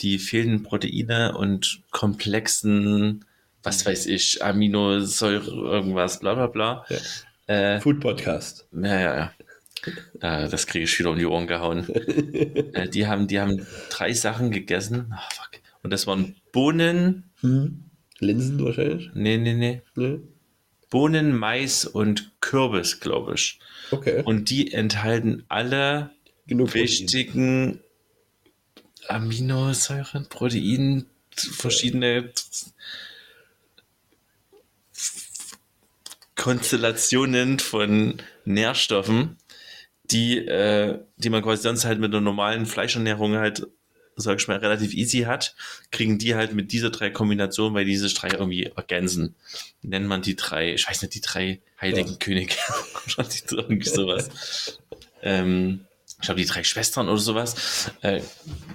[0.00, 3.24] die fehlenden Proteine und komplexen,
[3.62, 6.84] was weiß ich, Aminosäure, irgendwas, bla bla bla.
[6.88, 6.96] Ja.
[7.54, 8.66] Äh, Food Podcast.
[8.72, 9.32] ja, ja, ja.
[10.20, 11.88] Äh, das kriege ich wieder um die Ohren gehauen.
[12.74, 15.14] äh, die, haben, die haben drei Sachen gegessen.
[15.32, 15.60] Fuck.
[15.82, 17.30] Und das waren Bohnen.
[17.40, 17.84] Hm.
[18.18, 19.10] Linsen wahrscheinlich.
[19.14, 19.82] Nee, nee, nee.
[19.94, 20.20] Ne?
[20.90, 23.60] Bohnen, Mais und Kürbis, glaube ich.
[23.90, 24.22] Okay.
[24.24, 26.10] Und die enthalten alle
[26.46, 27.80] Genug wichtigen
[29.08, 32.32] Aminosäuren, Protein, verschiedene
[36.36, 39.36] Konstellationen von Nährstoffen,
[40.10, 43.66] die, äh, die man quasi sonst halt mit einer normalen Fleischernährung halt,
[44.20, 45.54] sag ich mal, relativ easy hat,
[45.90, 49.34] kriegen die halt mit dieser drei Kombinationen, weil diese drei irgendwie ergänzen.
[49.82, 52.16] Nennt man die drei, ich weiß nicht, die drei heiligen Ja.
[52.18, 52.54] Könige.
[53.50, 54.78] irgendwie sowas.
[55.22, 55.86] ähm,
[56.20, 57.90] ich glaube, die drei Schwestern oder sowas.
[58.02, 58.20] Äh,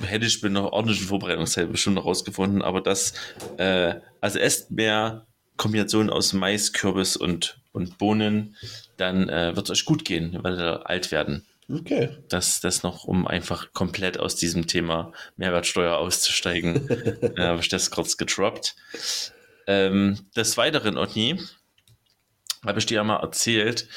[0.02, 3.14] hätte ich mit einer ordentlichen Vorbereitungszeit bestimmt noch rausgefunden, aber das,
[3.58, 5.28] äh, also esst mehr
[5.58, 8.56] Kombinationen aus Mais, Kürbis und, und Bohnen,
[8.98, 11.46] dann äh, wird es euch gut gehen, weil ihr alt werden.
[11.70, 12.10] Okay.
[12.30, 16.90] Das, das noch, um einfach komplett aus diesem Thema Mehrwertsteuer auszusteigen,
[17.38, 18.76] äh, habe ich das kurz gedroppt.
[19.68, 21.40] Ähm, des Weiteren, Otni,
[22.64, 23.88] habe ich dir ja mal erzählt,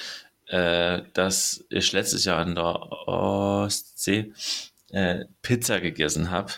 [0.46, 2.64] äh, dass ich letztes Jahr in der
[3.08, 4.32] Ostsee
[4.90, 6.52] äh, Pizza gegessen habe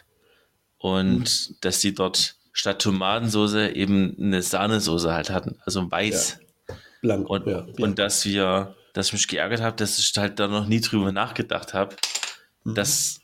[0.79, 6.39] und dass sie dort statt Tomatensoße eben eine Sahnesoße halt hatten, also weiß.
[7.01, 7.29] Blank.
[7.29, 7.67] Und, ja.
[7.79, 11.13] und dass wir, dass ich mich geärgert habe, dass ich halt da noch nie drüber
[11.13, 11.97] nachgedacht habe,
[12.65, 12.75] Mhm.
[12.75, 13.21] dass,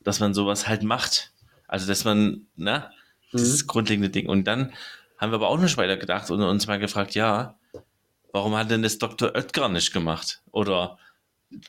[0.00, 1.32] dass man sowas halt macht.
[1.68, 2.90] Also, dass man, ne,
[3.32, 3.66] dieses Mhm.
[3.68, 4.28] grundlegende Ding.
[4.28, 4.72] Und dann
[5.18, 7.58] haben wir aber auch nicht weiter gedacht und uns mal gefragt, ja,
[8.32, 9.34] warum hat denn das Dr.
[9.34, 10.42] Oetker nicht gemacht?
[10.52, 10.98] Oder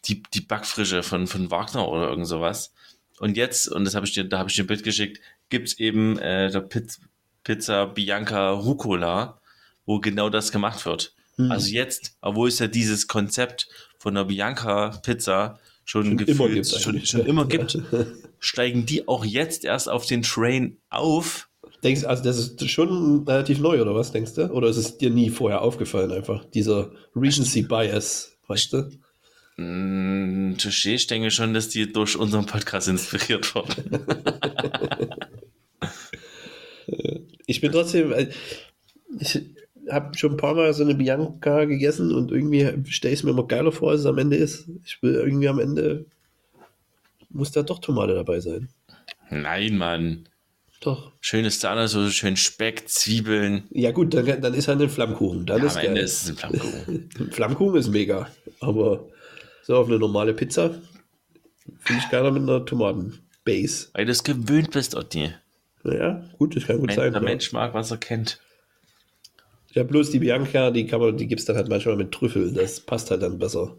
[0.05, 2.73] die, die Backfrische von, von Wagner oder irgend sowas.
[3.19, 5.19] Und jetzt, und das habe ich dir, da habe ich dir ein Bild geschickt,
[5.49, 6.99] gibt's eben äh, der Piz,
[7.43, 9.39] Pizza Bianca Rucola,
[9.85, 11.15] wo genau das gemacht wird.
[11.37, 11.51] Mhm.
[11.51, 16.49] Also jetzt, obwohl es ja dieses Konzept von der Bianca Pizza schon, Schon gefühlt, immer
[16.49, 17.79] gibt schon, schon immer gibt,
[18.39, 21.49] steigen die auch jetzt erst auf den Train auf.
[21.83, 24.51] Denkst also das ist schon relativ neu, oder was, denkst du?
[24.51, 26.43] Oder ist es dir nie vorher aufgefallen, einfach?
[26.45, 28.89] Dieser Recency Bias, weißt du?
[29.57, 34.05] Mm, Touché, ich denke schon, dass die durch unseren Podcast inspiriert wurden.
[37.49, 38.29] Ich bin trotzdem, äh,
[39.19, 39.39] ich
[39.91, 43.31] habe schon ein paar Mal so eine Bianca gegessen und irgendwie stelle ich es mir
[43.31, 44.69] immer geiler vor, als es am Ende ist.
[44.85, 46.05] Ich will irgendwie am Ende,
[47.29, 48.69] muss da doch Tomate dabei sein.
[49.29, 50.29] Nein, Mann.
[50.81, 51.11] Doch.
[51.21, 53.63] Schönes Sahne, so schön Speck, Zwiebeln.
[53.71, 55.45] Ja gut, dann, dann ist halt ein Flammkuchen.
[55.45, 56.03] Dann Ja, ist am Ende geil.
[56.05, 57.09] ist es ein Flammkuchen.
[57.19, 58.29] Ein Flammkuchen ist mega.
[58.59, 59.05] Aber
[59.63, 60.69] so auf eine normale Pizza
[61.79, 63.87] finde ich geiler mit einer Tomatenbase.
[63.93, 65.31] Weil du es gewöhnt bist, Otti.
[65.83, 67.13] Naja, gut, das kann gut Wenn sein.
[67.13, 67.27] der ja.
[67.27, 68.39] Mensch mag, was er kennt.
[69.73, 72.53] Ja, bloß die Bianca, die kann man, die gibt es dann halt manchmal mit Trüffel.
[72.53, 73.77] Das passt halt dann besser.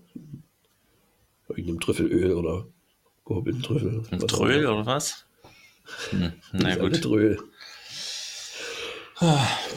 [1.48, 2.66] Irgendeinem Trüffelöl oder
[3.24, 4.02] gehobelten Trüffel.
[4.10, 4.72] Ein immer.
[4.72, 5.24] oder was?
[6.10, 7.02] Hm, Das na gut.
[7.02, 7.38] Tröll.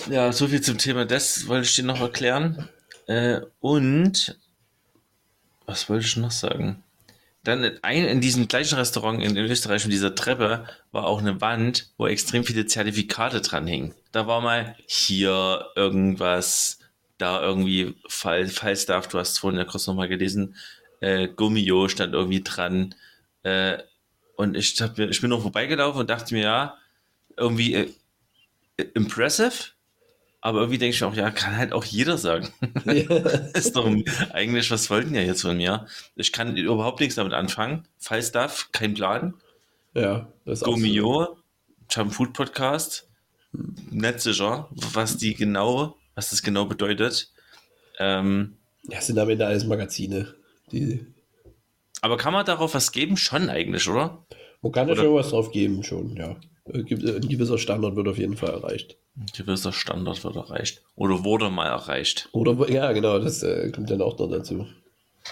[0.10, 1.06] Ja, so viel zum Thema.
[1.06, 2.68] Das wollte ich dir noch erklären.
[3.08, 4.38] Äh, und
[5.66, 6.84] was wollte ich noch sagen?
[7.44, 11.42] Dann in, ein, in diesem gleichen Restaurant in Österreich mit dieser Treppe war auch eine
[11.42, 13.96] Wand, wo extrem viele Zertifikate dran hingen.
[14.12, 16.80] Da war mal hier irgendwas,
[17.18, 20.56] da irgendwie Fall, Fallstaff, du hast es vorhin ja kurz nochmal gelesen,
[21.00, 22.96] äh, Gummio stand irgendwie dran.
[23.44, 23.80] Äh,
[24.36, 26.78] und ich, hab, ich bin noch vorbeigelaufen und dachte mir, ja,
[27.38, 27.90] irgendwie äh,
[28.94, 29.72] impressive,
[30.42, 32.50] aber irgendwie denke ich mir auch, ja, kann halt auch jeder sagen.
[32.86, 33.16] Ja.
[33.54, 33.88] ist doch
[34.32, 35.86] eigentlich, was wollten ja jetzt von mir?
[36.16, 37.88] Ich kann überhaupt nichts damit anfangen.
[38.00, 39.36] Fallstuff, kein Plan.
[39.94, 40.66] ja, das ist.
[40.66, 41.38] Gomio,
[41.90, 43.08] Jump Food Podcast,
[43.54, 47.30] nicht sicher, was die genau, was das genau bedeutet.
[48.00, 48.58] Ähm,
[48.90, 50.34] Ja, es sind am Ende alles Magazine.
[50.72, 51.06] Die,
[52.02, 53.18] Aber kann man darauf was geben?
[53.18, 54.26] Schon eigentlich, oder?
[54.62, 56.36] man kann ja Oder- schon was drauf geben, schon, ja.
[56.66, 58.96] Äh, gibt- Ein gewisser Standard wird auf jeden Fall erreicht.
[59.18, 60.82] Ein gewisser Standard wird erreicht.
[60.96, 62.30] Oder wurde mal erreicht.
[62.32, 64.68] Oder, wo- ja, genau, das äh, kommt dann auch noch dazu.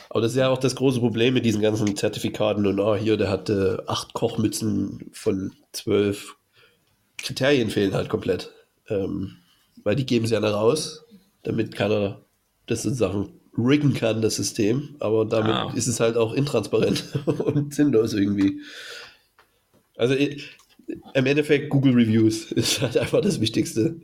[0.09, 3.17] Aber das ist ja auch das große Problem mit diesen ganzen Zertifikaten und ah, hier,
[3.17, 6.35] der hatte acht Kochmützen von zwölf.
[7.23, 8.51] Kriterien fehlen halt komplett.
[8.87, 9.37] Ähm,
[9.83, 11.03] weil die geben sie ja raus,
[11.43, 12.21] damit keiner
[12.67, 14.95] das sozusagen riggen kann, das System.
[14.99, 15.73] Aber damit Ah.
[15.75, 18.61] ist es halt auch intransparent und sinnlos irgendwie.
[19.95, 23.99] Also im Endeffekt Google Reviews ist halt einfach das Wichtigste.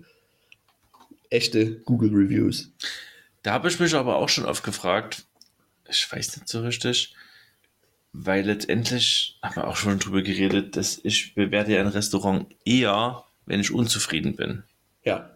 [1.30, 2.72] Echte Google Reviews.
[3.44, 5.26] Da habe ich mich aber auch schon oft gefragt,
[5.90, 7.16] ich weiß nicht so richtig,
[8.24, 13.24] weil letztendlich haben wir auch schon drüber geredet, dass ich bewerte ja ein Restaurant eher,
[13.46, 14.64] wenn ich unzufrieden bin.
[15.04, 15.30] Ja,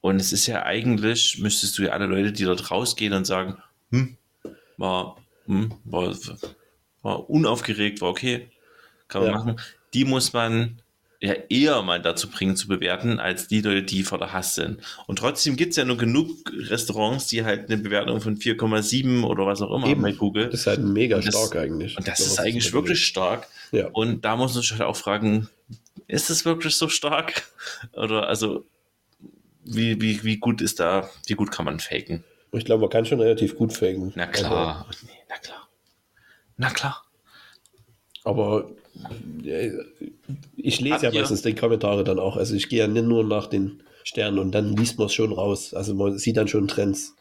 [0.00, 3.56] Und es ist ja eigentlich, müsstest du ja alle Leute, die dort rausgehen und sagen,
[3.90, 4.16] hm,
[4.76, 5.16] war,
[5.46, 6.16] hm, war,
[7.02, 8.48] war unaufgeregt, war okay,
[9.08, 9.36] kann man Ja.
[9.38, 9.60] machen.
[9.94, 10.80] Die muss man
[11.20, 14.80] ja eher mal dazu bringen zu bewerten, als die Leute, die vor der Hass sind.
[15.08, 19.44] Und trotzdem gibt es ja nur genug Restaurants, die halt eine Bewertung von 4,7 oder
[19.44, 20.02] was auch immer Eben.
[20.02, 20.46] bei Google.
[20.50, 21.96] das ist halt mega das- stark eigentlich.
[21.98, 23.48] Und das Wenn ist eigentlich so wirklich stark.
[23.72, 23.88] Ja.
[23.88, 25.48] Und da muss man sich halt auch fragen,
[26.06, 27.42] ist es wirklich so stark?
[27.94, 28.64] Oder also,
[29.64, 32.22] wie, wie, wie gut ist da, wie gut kann man faken?
[32.52, 34.12] Ich glaube, man kann schon relativ gut faken.
[34.14, 34.86] Na klar.
[35.02, 35.68] Nee, na klar.
[36.56, 37.04] Na klar.
[38.24, 38.70] Aber,
[40.56, 42.36] ich lese Habt ja meistens die Kommentare dann auch.
[42.36, 45.32] Also ich gehe ja nicht nur nach den Sternen und dann liest man es schon
[45.32, 45.74] raus.
[45.74, 47.14] Also man sieht dann schon Trends.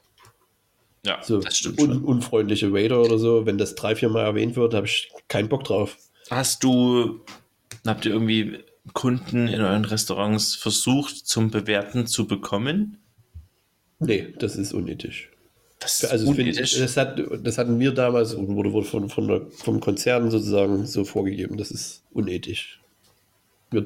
[1.06, 4.56] Ja, So das stimmt un unfreundliche Waiter oder so, wenn das drei, vier Mal erwähnt
[4.56, 5.98] wird, habe ich keinen Bock drauf.
[6.30, 7.22] Hast du,
[7.86, 8.60] habt ihr irgendwie
[8.94, 12.98] Kunden in euren Restaurants versucht zum Bewerten zu bekommen?
[14.00, 15.30] Nee, das ist unethisch.
[15.88, 16.78] Das ist Also unethisch.
[16.78, 21.04] das, hat, das hatten wir damals, wurde, wurde von, von der, vom Konzern sozusagen so
[21.06, 21.58] vorgegeben.
[21.58, 22.82] Das ist unethisch.
[23.72, 23.86] Wir,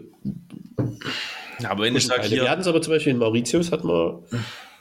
[1.60, 2.32] Ja, aber wenn ich sage Keine.
[2.32, 4.24] Wir hier, hatten es aber zum Beispiel in Mauritius, hatten wir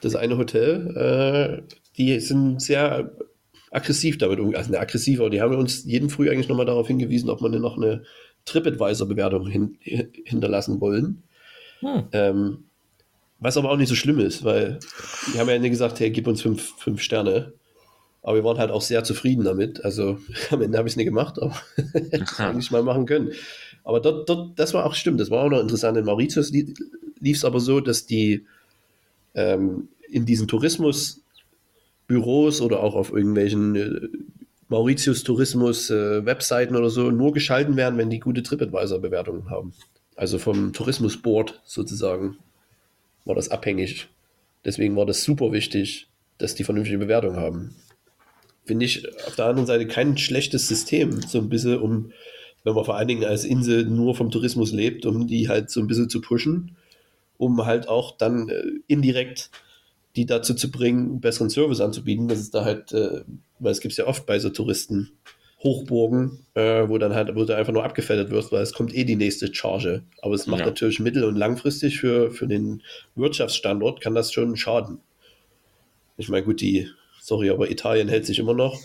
[0.01, 3.13] das eine Hotel, äh, die sind sehr
[3.71, 4.57] aggressiv damit umgegangen.
[4.57, 7.51] Also nicht aggressiv, aber die haben uns jeden Früh eigentlich nochmal darauf hingewiesen, ob wir
[7.51, 8.03] denn noch eine
[8.47, 11.23] TripAdvisor-Bewertung hin, hinterlassen wollen.
[11.81, 12.09] Hm.
[12.13, 12.65] Ähm,
[13.41, 14.79] was aber auch nicht so schlimm ist, weil
[15.33, 17.55] die haben ja nicht gesagt, hey, gib uns fünf, fünf Sterne.
[18.23, 19.83] Aber wir waren halt auch sehr zufrieden damit.
[19.85, 20.19] Also
[20.51, 21.57] am Ende habe ich es nicht gemacht, aber
[21.93, 23.33] hätte ich eigentlich mal machen können.
[23.83, 25.97] Aber dort, dort, das war auch stimmt, das war auch noch interessant.
[25.97, 28.45] In Mauritius lief es aber so, dass die
[29.35, 34.09] ähm, in diesen Tourismusbüros oder auch auf irgendwelchen äh,
[34.69, 39.73] Mauritius-Tourismus-Webseiten oder so nur geschalten werden, wenn die gute TripAdvisor-Bewertungen haben.
[40.15, 42.37] Also vom Tourismusboard sozusagen
[43.31, 44.09] war das abhängig.
[44.65, 47.77] Deswegen war das super wichtig, dass die vernünftige Bewertung haben.
[48.65, 52.13] Finde ich auf der anderen Seite kein schlechtes System, so ein bisschen, um,
[52.65, 55.81] wenn man vor allen Dingen als Insel nur vom Tourismus lebt, um die halt so
[55.81, 56.77] ein bisschen zu pushen,
[57.39, 59.51] um halt auch dann äh, indirekt
[60.17, 62.27] die dazu zu bringen, besseren Service anzubieten.
[62.27, 63.23] Das ist da halt, äh,
[63.61, 65.13] weil es gibt ja oft bei so Touristen
[65.63, 69.05] Hochburgen, äh, wo dann halt, wo da einfach nur abgefettet wird, weil es kommt eh
[69.05, 70.03] die nächste Charge.
[70.23, 70.67] Aber es macht Ja.
[70.67, 72.83] natürlich mittel- und langfristig für, für den
[73.15, 75.01] Wirtschaftsstandort kann das schon schaden.
[76.17, 76.89] Ich meine, gut, die,
[77.21, 78.81] sorry, aber Italien hält sich immer noch,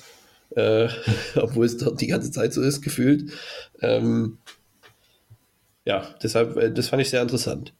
[0.51, 0.89] äh,
[1.35, 3.31] obwohl es dort die ganze Zeit so ist, gefühlt.
[3.81, 4.37] Ähm,
[5.85, 7.73] ja, deshalb, äh, das fand ich sehr interessant.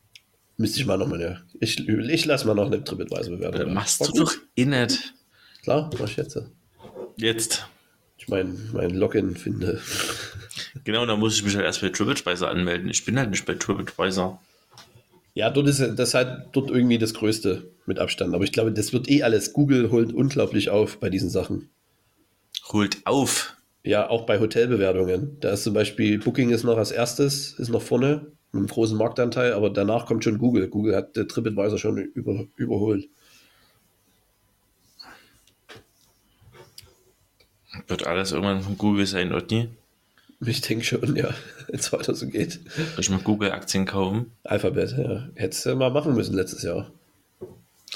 [0.58, 3.62] Müsste ich mal noch mal eine, ich, ich lasse mal noch eine TripAdvisor-Bewertung.
[3.62, 3.72] äh, da.
[3.74, 5.14] machst du doch eh nicht.
[5.64, 6.40] Klar, mach ich jetzt.
[7.18, 7.66] Jetzt.
[8.26, 9.80] Ich mein, mein Login finde.
[10.84, 12.90] Genau, da muss ich mich halt erst bei TripAdvisor anmelden.
[12.90, 14.42] Ich bin halt nicht bei TripAdvisor.
[15.36, 18.34] Ja, dort ist das halt dort irgendwie das Größte mit Abstand.
[18.34, 19.54] Aber ich glaube, das wird eh alles.
[19.54, 21.70] Google holt unglaublich auf bei diesen Sachen.
[22.72, 23.56] Holt auf.
[23.84, 25.38] Ja, auch bei Hotelbewertungen.
[25.40, 28.98] Da ist zum Beispiel Booking ist noch als erstes, ist noch vorne mit einem großen
[28.98, 30.68] Marktanteil, aber danach kommt schon Google.
[30.68, 33.08] Google hat der TripAdvisor schon über, überholt.
[37.88, 39.70] Wird alles irgendwann von Google sein, oder nie?
[40.46, 41.30] Ich denke schon, ja,
[41.68, 42.60] wenn es weiter so geht.
[42.76, 44.32] Soll ich mal Google-Aktien kaufen?
[44.44, 45.30] Alphabet, ja.
[45.36, 46.92] Hättest du mal machen müssen letztes Jahr.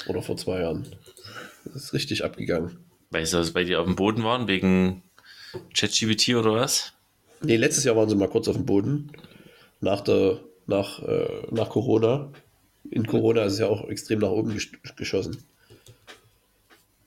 [0.06, 0.86] Oder vor zwei Jahren.
[1.64, 2.78] Das ist richtig abgegangen.
[3.10, 4.48] Weißt du, was bei dir auf dem Boden waren?
[4.48, 5.02] Wegen
[5.74, 6.92] ChatGPT oder was?
[7.42, 9.10] Nee, letztes Jahr waren sie mal kurz auf dem Boden.
[9.80, 12.30] Nach, der, nach, äh, nach Corona.
[12.90, 15.36] In Corona ist es ja auch extrem nach oben gesch geschossen.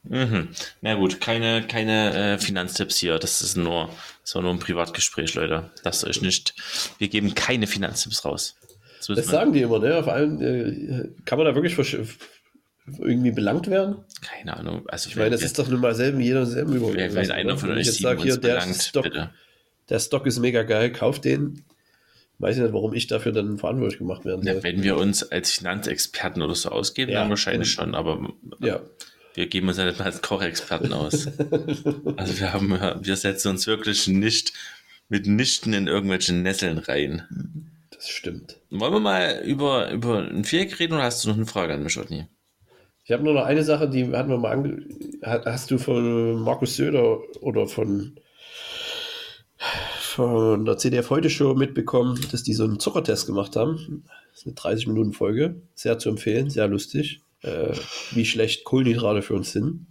[0.04, 0.50] Mhm.
[0.82, 3.20] Na gut, keine, keine äh, Finanztipps hier.
[3.20, 3.90] Das ist nur,
[4.22, 5.72] das war nur ein Privatgespräch, Leute.
[5.84, 6.54] Lasst euch nicht.
[6.98, 8.56] Wir geben keine Finanztipps raus.
[9.00, 9.24] Das, Das wir.
[9.24, 9.98] sagen die immer, ne?
[9.98, 11.78] Auf allen, äh, kann man da wirklich
[13.00, 13.98] irgendwie belangt werden?
[14.22, 14.88] Keine Ahnung.
[14.90, 16.94] Also Ich meine, das ist doch nun mal selben, jeder selben über.
[16.94, 19.30] Wenn, wenn einer von euch sage, hier, uns der belangt, Stock, bitte.
[19.90, 21.64] der Stock ist mega geil, kauft den.
[22.40, 24.64] Weiß ich nicht, warum ich dafür dann verantwortlich gemacht werden Ja, soll.
[24.64, 28.82] wenn wir uns als Finanzexperten oder so ausgeben, Ja, dann wahrscheinlich und- schon, aber Ja.
[29.36, 31.28] Wir geben uns ja nicht mal als Kochexperten aus.
[32.18, 32.70] also wir haben,
[33.02, 34.54] wir setzen uns wirklich nicht
[35.10, 37.70] mit Nichten in irgendwelche Nesseln rein.
[37.92, 38.58] Das stimmt.
[38.70, 41.84] Wollen wir mal über, über ein Viereck reden oder hast du noch eine Frage an
[41.84, 42.28] mich, Otni?
[43.06, 44.86] Ich habe nur noch eine Sache, die hatten wir mal ange...
[45.26, 48.16] ha- Hast du von Markus Söder oder von,
[50.00, 54.04] von der CDF Heute Show mitbekommen, dass die so einen Zuckertest gemacht haben?
[54.32, 55.56] Das ist eine 30-Minuten-Folge.
[55.76, 57.22] Sehr zu empfehlen, sehr lustig.
[57.44, 57.76] Äh,
[58.12, 59.88] wie schlecht Kohlenhydrate für uns sind.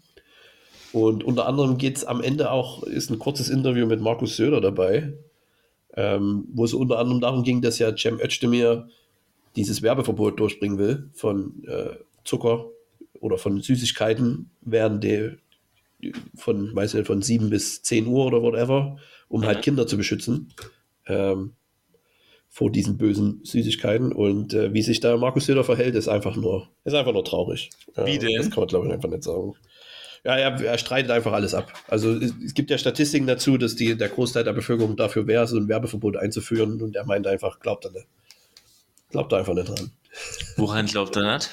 [0.93, 4.61] Und unter anderem geht es am Ende auch, ist ein kurzes Interview mit Markus Söder
[4.61, 5.13] dabei,
[5.95, 8.89] ähm, wo es unter anderem darum ging, dass ja Cem Özdemir
[9.55, 12.67] dieses Werbeverbot durchbringen will von äh, Zucker
[13.21, 15.37] oder von Süßigkeiten während der
[16.35, 18.97] von, weiß nicht, von 7 bis 10 Uhr oder whatever,
[19.29, 19.63] um halt Mhm.
[19.63, 20.53] Kinder zu beschützen
[21.07, 21.53] ähm,
[22.53, 24.13] vor diesen bösen Süßigkeiten.
[24.13, 27.71] Und äh, wie sich da Markus Söder verhält, ist einfach nur, ist einfach nur traurig.
[27.97, 28.37] Wie denn?
[28.37, 29.55] Das kann man, glaube ich, einfach nicht sagen.
[30.23, 31.73] Ja, er, er streitet einfach alles ab.
[31.89, 35.47] Also es, es gibt ja Statistiken dazu, dass die, der Großteil der Bevölkerung dafür wäre,
[35.47, 36.83] so ein Werbeverbot einzuführen.
[36.83, 38.07] Und er meint einfach, glaubt er nicht.
[39.09, 39.91] Glaubt er einfach nicht dran.
[40.57, 41.51] Woran glaubt er nicht?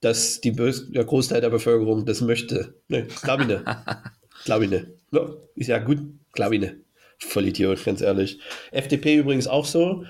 [0.00, 2.80] Dass die Bös der Großteil der Bevölkerung das möchte.
[2.88, 3.62] Nee, glaube ich nicht.
[4.46, 4.86] glaube ich nicht.
[5.12, 5.98] Ja, ist ja gut,
[6.32, 6.76] glaube ich nicht.
[7.22, 8.38] Voll Idiot, ganz ehrlich.
[8.72, 10.04] FDP übrigens auch so.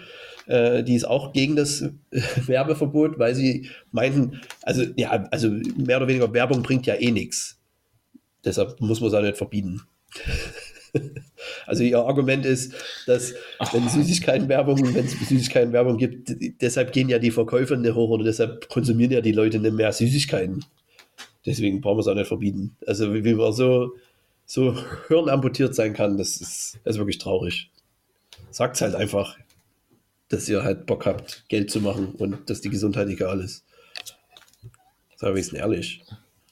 [0.46, 1.90] Äh, die ist auch gegen das äh,
[2.46, 7.61] Werbeverbot, weil sie meinten, also ja, also mehr oder weniger Werbung bringt ja eh nichts.
[8.44, 9.83] Deshalb muss man es auch nicht verbieten.
[11.66, 12.75] Also ihr Argument ist,
[13.07, 13.35] dass
[13.73, 18.68] wenn Süßigkeiten-Werbung, wenn es Süßigkeiten-Werbung gibt, deshalb gehen ja die Verkäufer nicht hoch oder deshalb
[18.68, 20.64] konsumieren ja die Leute nicht mehr Süßigkeiten.
[21.46, 22.77] Deswegen brauchen wir es auch nicht verbieten.
[22.87, 23.94] Also wie, wie man so,
[24.51, 27.71] so hirnamputiert sein kann, das ist, das ist wirklich traurig.
[28.51, 29.37] Sagt halt einfach,
[30.29, 33.65] dass ihr halt Bock habt, Geld zu machen und dass die Gesundheit egal ist.
[35.15, 36.03] Sag wenigstens ehrlich.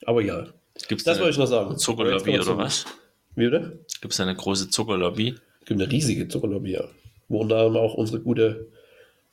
[0.07, 0.47] Aber ja,
[0.87, 1.77] Gibt es das wollte ich noch sagen.
[1.77, 2.87] Zuckerlobby oder was?
[3.35, 3.85] Wie bitte?
[4.01, 5.35] Gibt es eine große Zuckerlobby?
[5.63, 6.85] Es gibt eine riesige Zuckerlobby, ja.
[7.27, 8.69] Wo unter anderem auch unsere gute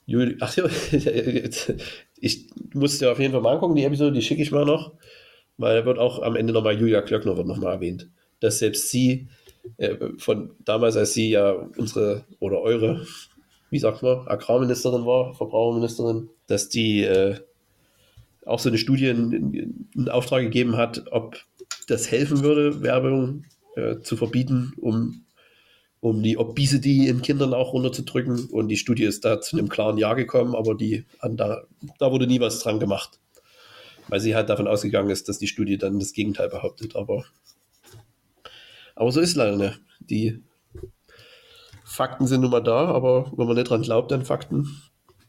[0.06, 0.38] Juli.
[0.40, 0.64] Ach ja,
[2.20, 4.92] ich muss dir auf jeden Fall mal angucken, die Episode, die schicke ich mal noch,
[5.56, 8.08] weil da wird auch am Ende nochmal Julia Klöckner wird nochmal erwähnt.
[8.40, 9.28] Dass selbst sie,
[9.78, 13.06] äh, von damals, als sie ja unsere oder eure,
[13.70, 17.36] wie sagt man, Agrarministerin war, Verbraucherministerin, dass die äh,
[18.44, 21.36] auch so eine Studie in, in Auftrag gegeben hat, ob
[21.88, 23.44] das helfen würde, Werbung
[23.74, 25.26] äh, zu verbieten, um
[26.00, 28.46] um die Obesity in Kindern auch runterzudrücken.
[28.50, 31.64] Und die Studie ist da zu einem klaren Ja gekommen, aber die, an da,
[31.98, 33.18] da wurde nie was dran gemacht.
[34.08, 36.94] Weil sie halt davon ausgegangen ist, dass die Studie dann das Gegenteil behauptet.
[36.94, 37.24] Aber,
[38.96, 39.80] aber so ist leider nicht.
[40.00, 40.42] Die
[41.84, 44.82] Fakten sind nun mal da, aber wenn man nicht dran glaubt an Fakten,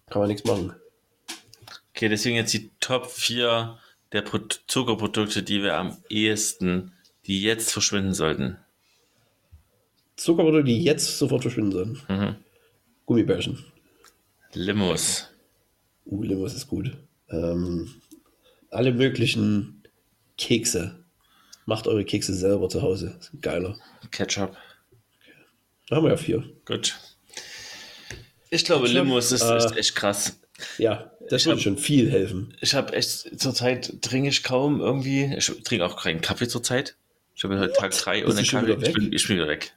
[0.09, 0.73] kann man nichts machen.
[1.91, 3.77] Okay, deswegen jetzt die Top 4
[4.11, 6.93] der Pro Zuckerprodukte, die wir am ehesten,
[7.25, 8.57] die jetzt verschwinden sollten.
[10.15, 12.01] Zuckerprodukte, die jetzt sofort verschwinden sollen.
[12.07, 12.35] Mhm.
[13.05, 13.63] Gummibärchen.
[14.53, 15.29] Limos.
[16.05, 16.97] Uh, Limos ist gut.
[17.29, 17.89] Ähm,
[18.69, 19.83] alle möglichen
[20.37, 21.03] Kekse.
[21.67, 23.15] Macht eure Kekse selber zu Hause.
[23.19, 23.77] Ist geiler.
[24.09, 24.55] Ketchup.
[25.89, 26.43] Da haben wir ja vier.
[26.65, 26.97] Gut.
[28.49, 30.39] Ich glaube, Ketchup, Limos ist, äh, ist echt krass.
[30.77, 32.55] Ja, das Ich würde hab- schon viel helfen.
[32.61, 35.35] Ich habe echt zurzeit trinke ich kaum irgendwie.
[35.37, 36.95] Ich trinke auch keinen Kaffee zurzeit.
[37.35, 38.87] Ich habe heute Tag 3 Bist ohne Kaffee.
[38.87, 39.73] Ich bin, ich bin wieder weg.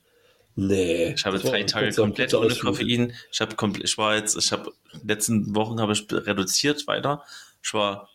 [0.54, 1.12] Nee.
[1.14, 2.54] Ich habe das drei Tage komplett ohne.
[2.54, 3.12] Koffein.
[3.32, 4.72] Ich habe komplett, ich war jetzt, ich habe
[5.04, 7.24] letzten Wochen habe ich reduziert weiter.
[7.62, 8.08] Ich war,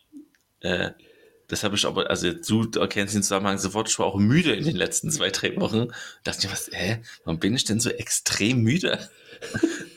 [0.60, 0.90] äh,
[1.48, 3.88] das habe ich aber, also du erkennst den Zusammenhang sofort.
[3.88, 5.88] Ich war auch müde in den letzten zwei, drei Wochen.
[6.24, 9.08] Dachte mir, was, hä, warum bin ich denn so extrem müde?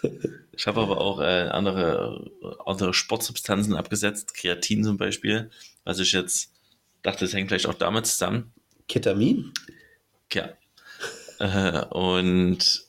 [0.51, 2.29] ich habe aber auch äh, andere,
[2.65, 5.49] andere Sportsubstanzen abgesetzt, Kreatin zum Beispiel.
[5.85, 6.51] Also ich jetzt
[7.01, 8.53] dachte, das hängt vielleicht auch damit zusammen.
[8.87, 9.51] Ketamin?
[10.31, 10.49] Ja.
[11.39, 12.83] Äh, und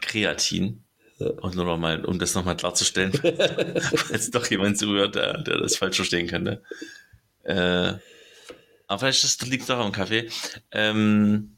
[0.00, 0.82] Kreatin.
[1.18, 3.10] Und nur noch mal, um das nochmal klarzustellen,
[3.94, 6.62] falls doch jemand zuhört, der, der das falsch verstehen könnte.
[7.46, 7.94] Äh,
[8.88, 10.28] aber vielleicht ist- liegt es doch am Kaffee.
[10.72, 11.56] Ähm,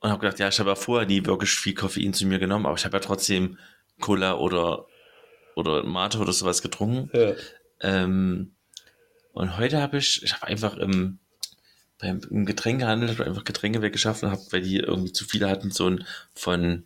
[0.00, 2.66] und habe gedacht, ja, ich habe ja vorher nie wirklich viel Koffein zu mir genommen,
[2.66, 3.58] aber ich habe ja trotzdem
[4.00, 4.86] Cola oder,
[5.54, 7.08] oder Mate oder sowas getrunken.
[7.16, 7.34] Ja.
[7.80, 8.54] Ähm,
[9.32, 11.18] und heute habe ich, ich habe einfach im,
[12.00, 15.70] beim im Getränkehandel hab einfach Getränke weggeschafft und habe, weil die irgendwie zu viele hatten,
[15.70, 16.84] so ein von,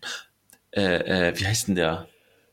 [0.73, 2.09] äh, äh, wie heißt denn der?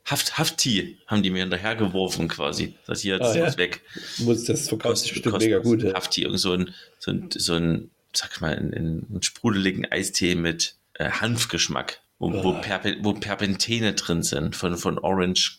[0.06, 2.74] Haft, Hafti haben die mir hinterhergeworfen quasi.
[2.86, 3.56] Das hier, das Ah, ja.
[3.56, 3.80] weg.
[4.18, 5.82] Muss, das verkauft sich bestimmt mega gut.
[5.82, 5.94] Ja.
[5.94, 11.10] Hafti, irgend so ein, so ein, so ein sag mal, einen, sprudeligen Eistee mit äh,
[11.10, 12.60] Hanfgeschmack, wo, wo, Ah.
[12.60, 15.58] Perpe, wo Perpentene drin sind von, von Orange.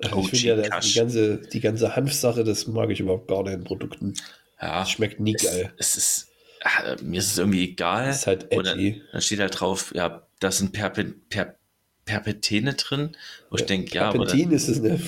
[0.00, 3.42] Also ich finde ja, das- die ganze, die ganze Hanfsache, das mag ich überhaupt gar
[3.42, 4.14] nicht in Produkten.
[4.60, 5.72] Ja, Das schmeckt nie es, geil.
[5.76, 6.28] es ist,
[6.62, 8.08] ah, mir ist es irgendwie egal.
[8.10, 9.02] Ist halt Und dann, edgy.
[9.10, 11.56] dann steht halt drauf, ja, da sind Perpe, per,
[12.04, 13.16] Perpetene drin,
[13.48, 14.98] wo ich denke, ja, aber dann, ist es eine.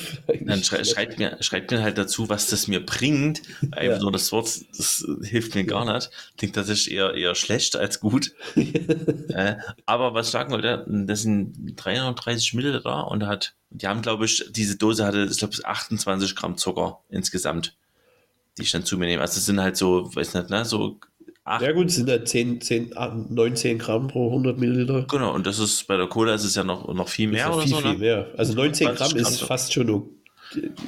[0.43, 3.43] dann schrei, schreibt, mir, schreibt mir halt dazu, was das mir bringt.
[3.73, 3.99] Einfach Ja.
[3.99, 6.11] nur das Wort, das hilft mir gar nicht.
[6.39, 8.33] Klingt tatsächlich eher, eher schlecht als gut.
[8.55, 14.25] äh, aber was ich sagen wollte, das sind 330 Milliliter und hat, die haben, glaube
[14.27, 17.75] ich, diese Dose hatte, ich glaube, 28 Gramm Zucker insgesamt,
[18.57, 19.21] die ich dann zu mir nehme.
[19.23, 21.01] Also es sind halt so, weiß nicht, ne, so
[21.45, 22.95] acht Ja gut, sind halt 10, 10,
[23.29, 25.07] 9, 10 Gramm pro 100 Milliliter.
[25.09, 27.53] Genau, und das ist bei der Cola ist es ja noch, noch viel mehr ja
[27.53, 27.81] oder viel, so.
[27.81, 27.99] viel Ne?
[27.99, 28.27] mehr.
[28.37, 29.47] Also 19 20 Gramm ist so.
[29.47, 30.11] fast schon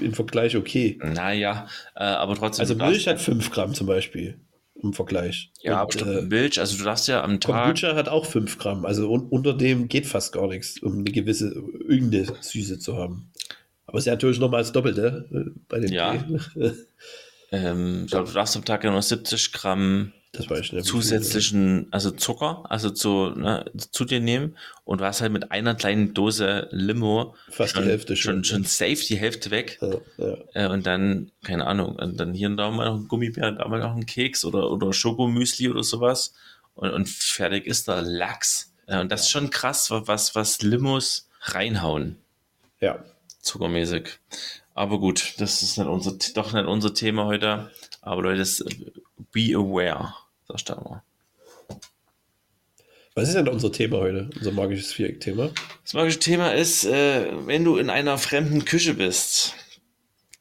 [0.01, 0.99] im Vergleich okay.
[1.03, 2.63] Naja, äh, aber trotzdem.
[2.63, 4.39] Also Milch hat 5 Gramm zum Beispiel
[4.83, 5.51] im Vergleich.
[5.63, 7.65] Ja, Und, aber äh, Milch, also du darfst ja am Tag.
[7.65, 8.85] Kombucha hat auch 5 Gramm.
[8.85, 11.55] Also un unter dem geht fast gar nichts, um eine gewisse,
[11.89, 13.31] irgendeine Süße zu haben.
[13.87, 16.15] Aber es ist ja natürlich nochmal das Doppelte äh, bei den Ja.
[17.53, 21.87] Ähm, ich glaube, du darfst am Tag ja noch 70 Gramm Das weiß ich zusätzlichen,
[21.91, 26.15] also Zucker, also zu, ne, zu dir nehmen und du hast halt mit einer kleinen
[26.15, 28.63] Dose Limo Fast die schon, Hälfte schon, schon.
[28.63, 29.79] schon safe die Hälfte weg.
[29.81, 30.37] Ja, ja.
[30.55, 33.67] Äh, und dann, keine Ahnung, und dann hier und da mal noch ein Gummibär, da
[33.69, 36.35] mal noch ein Keks oder, oder Schokomüsli oder sowas.
[36.75, 38.73] Und, und fertig ist der Lachs.
[38.87, 42.17] Äh, und das ist schon krass, wa- was, was Limos reinhauen,
[42.81, 43.03] ja.
[43.41, 44.19] zuckermäßig.
[44.75, 47.71] Aber gut, das ist nicht unser, doch nicht unser Thema heute.
[48.03, 48.45] Aber Leute,
[49.33, 50.13] be aware,
[50.55, 51.03] ich da mal.
[53.15, 54.29] Was ist denn unser Thema heute?
[54.37, 55.51] Unser magisches Viereck-Thema?
[55.83, 59.55] Das magische Thema ist, äh, wenn du in einer fremden Küche bist,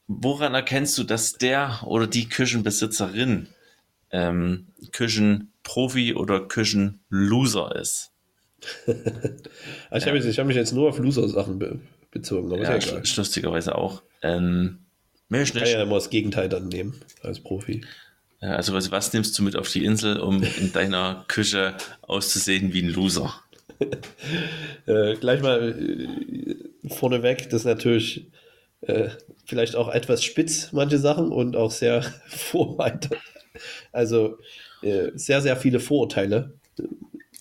[0.07, 3.47] woran erkennst du, dass der oder die Küchenbesitzerin
[4.11, 8.11] ähm, Küchenprofi oder Küchenloser ist?
[8.85, 8.93] Also
[9.93, 11.79] ich habe jetzt- ich habe mich jetzt nur auf Loser-Sachen be
[12.11, 14.01] bezogen, aber Ja, ja lustigerweise auch.
[14.21, 14.79] Ähm,
[15.29, 17.83] Ich kann ja immer das Gegenteil dann nehmen als Profi.
[18.41, 22.73] Ja, also was, was nimmst du mit auf die Insel, um in deiner Küche auszusehen
[22.73, 23.33] wie ein Loser?
[24.87, 28.27] Äh, gleich mal äh, vorneweg, das ist natürlich
[28.81, 29.09] äh,
[29.45, 33.17] vielleicht auch etwas spitz, manche Sachen und auch sehr vorweiter.
[33.91, 34.37] Also
[34.83, 36.83] äh, sehr, sehr viele Vorurteile, äh,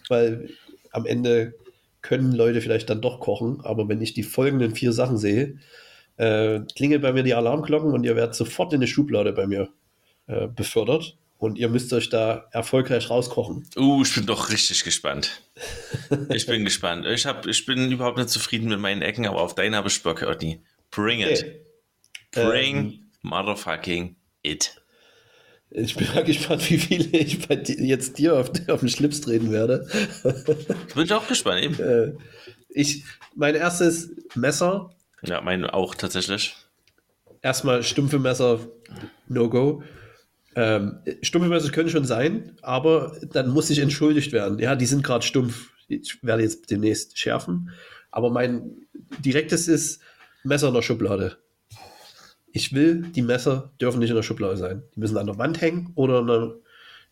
[0.08, 0.48] weil
[0.90, 1.54] am Ende
[2.00, 5.58] können Leute vielleicht dann doch kochen, aber wenn ich die folgenden vier Sachen sehe,
[6.16, 9.68] äh, klingelt bei mir die Alarmglocken und ihr werdet sofort in eine Schublade bei mir
[10.26, 13.66] äh, befördert und ihr müsst euch da erfolgreich rauskochen.
[13.76, 15.42] Uh, ich bin doch richtig gespannt.
[16.30, 17.06] Ich bin gespannt.
[17.06, 20.02] Ich, hab, ich bin überhaupt nicht zufrieden mit meinen Ecken, aber auf deine habe ich
[20.02, 20.60] Bock, Otni.
[20.90, 21.40] Bring it.
[21.40, 21.60] Okay.
[22.32, 24.80] Bring Ähm, motherfucking it.
[25.70, 29.20] Ich bin mal gespannt, wie viele ich bei di- jetzt dir auf, auf den Schlips
[29.22, 29.86] treten werde.
[30.94, 31.62] Bin ich auch gespannt.
[31.64, 31.80] Eben.
[31.80, 32.12] Äh,
[32.68, 33.04] ich,
[33.34, 34.90] mein erstes Messer,
[35.22, 36.54] Ja, mein auch tatsächlich.
[37.42, 38.60] erstmal stumpfe Messer,
[39.28, 39.82] No-Go.
[40.56, 44.58] Ähm, stumpfe Messer können schon sein, aber dann muss ich entschuldigt werden.
[44.58, 45.70] Ja, die sind gerade stumpf.
[45.88, 47.70] Ich werde jetzt demnächst schärfen.
[48.10, 48.86] Aber mein
[49.18, 50.00] direktes ist
[50.44, 51.36] Messer in der Schublade.
[52.52, 54.82] Ich will, die Messer dürfen nicht in der Schublade sein.
[54.94, 56.54] Die müssen an der Wand hängen oder in, einer,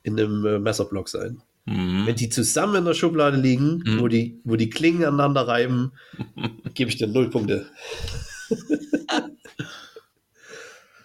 [0.05, 1.43] in einem äh, Messerblock sein.
[1.65, 2.07] Mhm.
[2.07, 4.01] Wenn die zusammen in der Schublade liegen, Mhm.
[4.01, 5.93] wo, die, wo die Klingen aneinander reiben,
[6.75, 7.67] gebe ich dir null Punkte.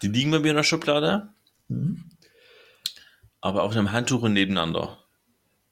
[0.02, 1.28] Die liegen bei mir in der Schublade,
[1.70, 2.04] Mhm.
[3.40, 4.98] Aber auf einem Handtuch und nebeneinander.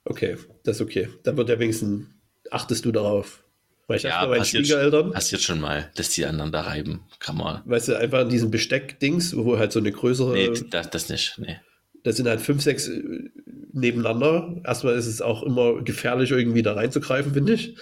[0.04, 1.08] Okay, das ist okay.
[1.24, 2.06] Dann wird ja wenigstens,
[2.50, 3.42] achtest du darauf.
[3.88, 7.04] Weil ich Ja, dachte bei meinen Schwiegereltern, passiert schon mal, dass die aneinander reiben.
[7.20, 7.62] Kann man.
[7.66, 11.38] weißt du, einfach in diesem Besteck-Dings, wo halt so eine größere, Nee, das, das nicht.
[11.38, 11.58] Nee.
[12.02, 13.02] das sind halt fünf, sechs äh,
[13.72, 14.60] nebeneinander.
[14.64, 17.76] Erstmal ist es auch immer gefährlich, irgendwie da reinzugreifen, finde ich.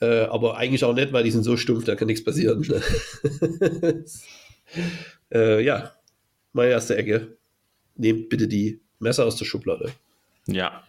[0.00, 2.64] Äh, aber eigentlich auch nicht, weil die sind so stumpf, da kann nichts passieren.
[5.32, 5.92] äh, ja,
[6.52, 7.36] meine erste Ecke.
[7.96, 9.92] Nehmt bitte die Messer aus der Schublade.
[10.46, 10.82] Ja.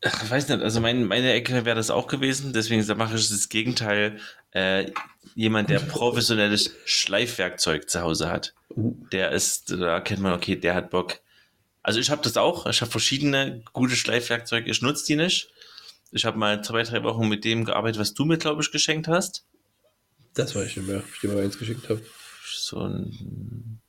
[0.00, 3.48] Ich weiß nicht, also mein, meine Ecke wäre das auch gewesen, deswegen mache ich das
[3.48, 4.20] Gegenteil.
[4.52, 4.92] Äh,
[5.34, 10.74] jemand, der professionelles Schleifwerkzeug zu Hause hat, Uh, der ist, da erkennt man, okay, der
[10.74, 11.20] hat Bock.
[11.82, 15.50] Also ich habe das auch, ich habe verschiedene gute Schleifwerkzeuge, ich nutze die nicht.
[16.12, 19.08] Ich habe mal zwei, drei Wochen mit dem gearbeitet, was du mir, glaube ich, geschenkt
[19.08, 19.44] hast.
[20.34, 22.02] das weiß ich nicht mehr, ob ich dir mal eins geschickt habe.
[22.44, 23.80] So ein,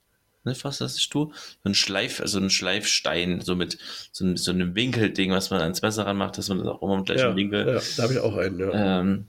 [0.44, 1.32] ne, was hast du?
[1.64, 3.78] So ein Schleif, also ein Schleifstein, so mit
[4.12, 6.96] so, einem- so einem Winkelding, was man ans Messer ranmacht, dass man das auch immer
[6.98, 7.68] im gleichen Ja, Winkel.
[7.68, 8.60] ja, da habe ich auch einen.
[8.60, 9.00] Ja.
[9.02, 9.26] Ähm,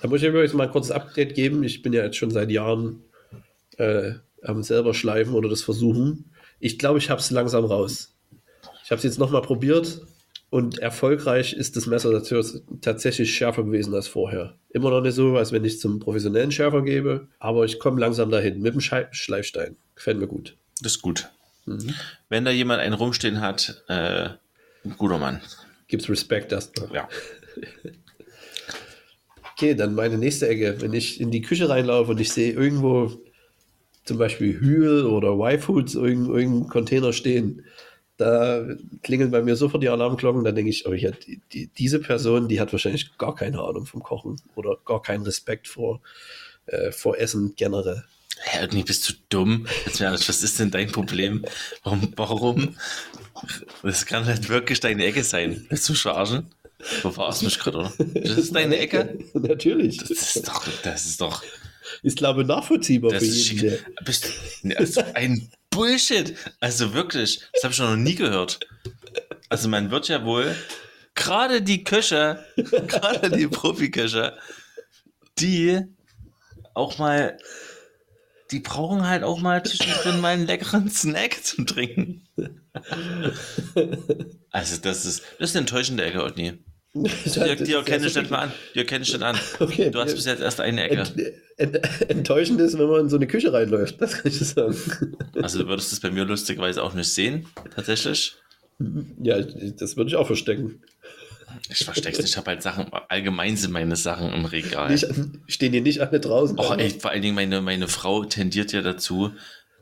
[0.00, 1.64] Da muss ich übrigens mal ein kurzes Update geben.
[1.64, 3.02] Ich bin ja jetzt schon seit Jahren
[3.78, 4.12] äh,
[4.42, 6.30] am selber schleifen oder das versuchen.
[6.60, 8.14] Ich glaube, ich habe es langsam raus.
[8.84, 10.00] Ich habe es jetzt nochmal probiert
[10.50, 12.22] und erfolgreich ist das Messer
[12.80, 14.54] tatsächlich schärfer gewesen als vorher.
[14.70, 18.00] Immer noch nicht so, als wenn ich es zum professionellen Schärfer gebe, aber ich komme
[18.00, 19.76] langsam dahin mit dem Schleifstein.
[19.94, 20.56] Gefällt mir gut.
[20.80, 21.28] Das ist gut.
[22.28, 24.30] Wenn da jemand einen rumstehen hat, äh,
[24.96, 25.42] guter Mann.
[25.86, 26.92] Gibt's Respekt erstmal.
[26.94, 27.08] Ja.
[29.58, 30.76] Okay, dann meine nächste Ecke.
[30.78, 33.10] Wenn ich in die Küche reinlaufe und ich sehe irgendwo
[34.04, 37.64] zum Beispiel Hühl oder Y-Foods, irgendein, irgendein Container stehen,
[38.18, 38.66] da
[39.02, 40.44] klingeln bei mir sofort die Alarmglocken.
[40.44, 43.86] Da denke ich, oh, ja, die, die, diese Person, die hat wahrscheinlich gar keine Ahnung
[43.86, 46.02] vom Kochen oder gar keinen Respekt vor,
[46.66, 48.04] äh, vor Essen generell.
[48.40, 49.66] Hä, irgendwie bist du dumm.
[49.98, 51.44] Was ist denn dein Problem?
[51.82, 52.76] Warum, warum?
[53.82, 55.66] Das kann halt wirklich deine Ecke sein.
[55.68, 56.46] Willst du chargen?
[57.02, 57.92] Du verarschst mich gerade, oder?
[58.14, 59.18] Das ist deine Ecke?
[59.34, 59.98] Natürlich.
[59.98, 61.42] Das ist doch, das ist doch,
[62.02, 63.78] Ist, glaube ich, nachvollziehbar das für ist jeden.
[64.04, 66.34] Bist du, ne, also ein Bullshit.
[66.60, 68.60] Also wirklich, das habe ich noch nie gehört.
[69.48, 70.54] Also man wird ja wohl,
[71.14, 74.36] gerade die Köche, gerade die Profiköche,
[75.38, 75.82] die
[76.74, 77.38] auch mal,
[78.50, 82.26] die brauchen halt auch mal zwischendrin mal einen leckeren Snack zum Trinken.
[84.50, 86.58] Also das ist, das ist eine enttäuschende Ecke, Otni.
[86.94, 88.52] Die, die erkenne ich nicht mal an.
[88.74, 89.38] Die erkenne ich nicht an.
[89.60, 89.90] Okay.
[89.90, 91.04] Du hast bis jetzt erst eine Ecke.
[91.56, 94.00] Ent, ent, enttäuschend ist, wenn man in so eine Küche reinläuft.
[94.00, 94.76] Das kann ich sagen.
[95.42, 98.34] Also du würdest es bei mir lustigerweise auch nicht sehen, tatsächlich.
[99.22, 100.82] Ja, das würde ich auch verstecken.
[101.68, 102.30] Ich versteck's nicht.
[102.30, 104.90] Ich habe halt Sachen, allgemein sind meine Sachen im Regal.
[104.90, 105.06] Nicht,
[105.46, 106.58] stehen die nicht alle draußen?
[106.58, 109.32] Oh, ey, vor allen Dingen meine, meine Frau tendiert ja dazu,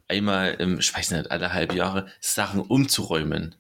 [0.09, 3.54] einmal, im, ich weiß nicht, alle halbe Jahre Sachen umzuräumen.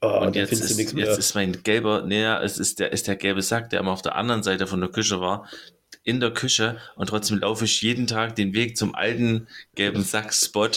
[0.00, 3.42] Oh, Und jetzt, ist, jetzt ist mein gelber, naja, es ist der, ist der gelbe
[3.42, 5.48] Sack, der immer auf der anderen Seite von der Küche war,
[6.04, 10.70] in der Küche und trotzdem laufe ich jeden Tag den Weg zum alten gelben Sack-Spot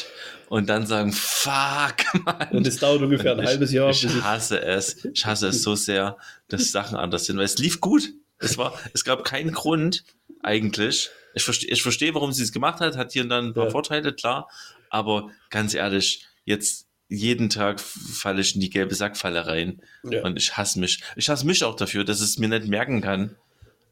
[0.50, 1.96] und dann sagen, fuck,
[2.26, 2.50] Mann.
[2.52, 3.90] Und es dauert ungefähr ein ich, halbes Jahr.
[3.92, 5.06] Ich hasse es.
[5.06, 6.18] Ich hasse es so sehr,
[6.50, 8.10] dass Sachen anders sind, weil es lief gut.
[8.40, 10.04] Es war, es gab keinen Grund,
[10.44, 11.10] eigentlich.
[11.34, 13.66] Ich verstehe, ich verstehe, warum sie es gemacht hat, hat hier und dann ein paar
[13.66, 13.70] Ja.
[13.72, 14.50] Vorteile, klar.
[14.90, 19.82] Aber ganz ehrlich, jetzt jeden Tag falle ich in die gelbe Sackfalle rein.
[20.10, 20.24] Ja.
[20.24, 21.04] Und ich hasse mich.
[21.18, 23.36] Ich hasse mich auch dafür, dass es mir nicht merken kann.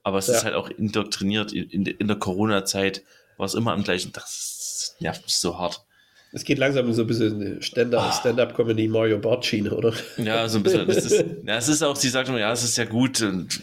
[0.04, 0.36] Aber es Ja.
[0.36, 1.52] ist halt auch indoktriniert.
[1.52, 3.04] In, in, der Corona-Zeit
[3.38, 4.24] war es immer am gleichen Tag.
[4.24, 5.86] Das nervt mich so hart.
[6.32, 9.94] Es geht langsam so ein bisschen Stand-up- Stand-up-Comedy Mario Bart-Schiene, oder?
[10.18, 10.88] Ja, so ein bisschen.
[10.88, 13.60] Das ist, ja, es ist auch, sie sagt immer, ja, es ist ja gut und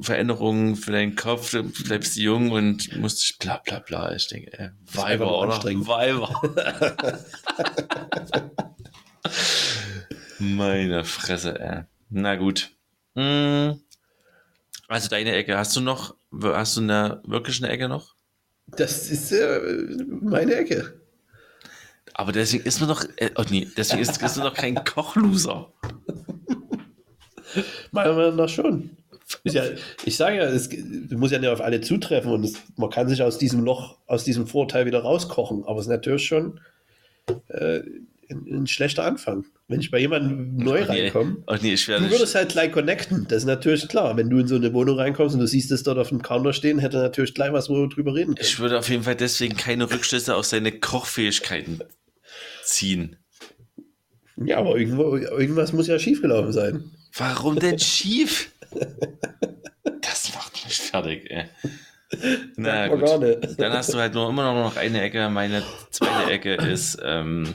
[0.00, 4.14] Veränderungen für deinen Kopf, du bleibst jung und musst bla bla bla.
[4.16, 5.62] Ich denke, ey, einfach Weiber, oder?
[5.86, 7.18] Weiber.
[10.38, 11.82] Meine Fresse, ey.
[12.10, 12.70] Na gut.
[13.14, 13.72] Mm.
[14.88, 18.14] Also deine Ecke, hast du noch, hast du eine, wirklich eine Ecke noch?
[18.68, 19.60] Das ist äh,
[20.20, 21.00] meine Ecke.
[22.14, 25.72] Aber deswegen ist man doch, äh, oh nee, deswegen ist, ist man doch kein Kochloser.
[27.92, 28.90] Meiner Meinung nach schon.
[29.44, 29.64] Ja,
[30.04, 30.68] ich sage ja, es
[31.10, 34.24] muss ja nicht auf alle zutreffen und es, man kann sich aus diesem Loch, aus
[34.24, 35.64] diesem Vorteil wieder rauskochen.
[35.64, 36.60] Aber es ist natürlich schon
[37.48, 37.80] äh,
[38.30, 39.44] ein, ein schlechter Anfang.
[39.68, 42.50] Wenn ich bei jemandem neu Oh nee, reinkomme, oh nee, ich werde du würdest halt
[42.50, 43.26] gleich connecten.
[43.28, 44.16] Das ist natürlich klar.
[44.16, 46.52] Wenn du in so eine Wohnung reinkommst und du siehst es dort auf dem Counter
[46.52, 48.46] stehen, hätte natürlich gleich was, wo wir drüber reden können.
[48.46, 51.80] Ich würde auf jeden Fall deswegen keine Rückschlüsse auf seine Kochfähigkeiten
[52.62, 53.16] ziehen.
[54.36, 56.90] Ja, aber irgendwo, irgendwas muss ja schiefgelaufen sein.
[57.16, 58.52] Warum denn schief?
[60.02, 61.44] Das macht mich fertig, ey.
[62.56, 63.02] Na gut.
[63.58, 65.28] Dann hast du halt nur immer noch eine Ecke.
[65.28, 67.54] Meine zweite Ecke ist ähm,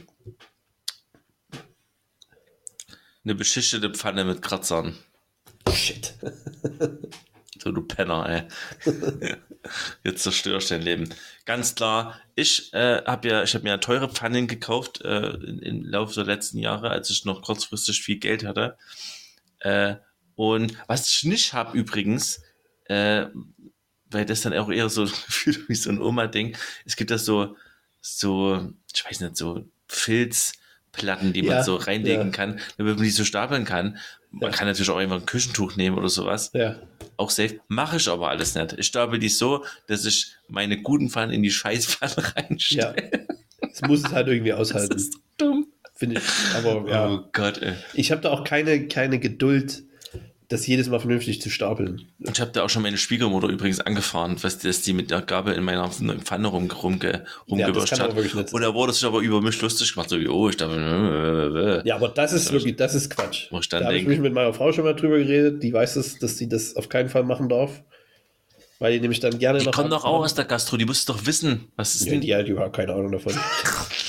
[3.23, 4.97] eine beschichtete Pfanne mit Kratzern.
[5.73, 6.15] Shit.
[7.61, 8.91] So, du Penner, ey.
[10.03, 11.13] Jetzt zerstörst du dein Leben.
[11.45, 15.85] Ganz klar, ich äh, habe ja, ich habe mir ja teure Pfannen gekauft äh, im
[15.85, 18.79] Laufe der letzten Jahre, als ich noch kurzfristig viel Geld hatte.
[19.59, 19.97] Äh,
[20.35, 22.41] und was ich nicht habe übrigens,
[22.85, 23.27] äh,
[24.09, 25.07] weil das dann auch eher so
[25.67, 27.55] wie so ein Oma-Ding, es gibt da so,
[28.01, 29.69] so, ich weiß nicht, so
[30.93, 32.31] Filzplatten, die man Ja, so reinlegen ja.
[32.31, 33.97] kann, damit man die so stapeln kann.
[34.31, 34.57] Man Ja.
[34.57, 36.51] kann natürlich auch einfach ein Küchentuch nehmen oder sowas
[37.17, 37.59] auch safe.
[37.67, 38.73] Mache ich aber alles nicht.
[38.77, 42.23] Ich stapel die so, dass ich meine guten Pfannen in die Scheißpfanne Ja.
[42.35, 43.27] reinstelle.
[43.71, 44.95] Es muss es halt irgendwie Das aushalten.
[44.95, 45.67] ist dumm.
[45.95, 46.55] Finde ich.
[46.55, 47.09] Aber ja.
[47.09, 47.73] Oh Gott, ey.
[47.93, 49.83] Ich habe da auch keine, keine Geduld,
[50.51, 52.01] das jedes Mal vernünftig zu stapeln.
[52.19, 55.53] Ich habe da auch schon meine Schwiegermutter übrigens angefahren, was dass die mit der Gabel
[55.53, 58.53] in meiner Pfanne rum, rumge, rumgewischt kann aber hat.
[58.53, 61.95] Und da wurde sich aber über mich lustig gemacht, so wie, oh, ich dachte, Ja,
[61.95, 63.47] aber das ist wirklich, das ist Quatsch.
[63.51, 65.63] Wo ich Da dann habe ich mich mit meiner Frau schon mal drüber geredet.
[65.63, 67.81] Die weiß es, dass sie das auf keinen Fall machen darf.
[68.79, 69.73] Weil die nämlich dann gerne Die noch.
[69.73, 72.33] kommen doch auch aus der Gastro, die müssten doch wissen, was ist Ja, denn die
[72.35, 73.33] hat überhaupt keine Ahnung davon.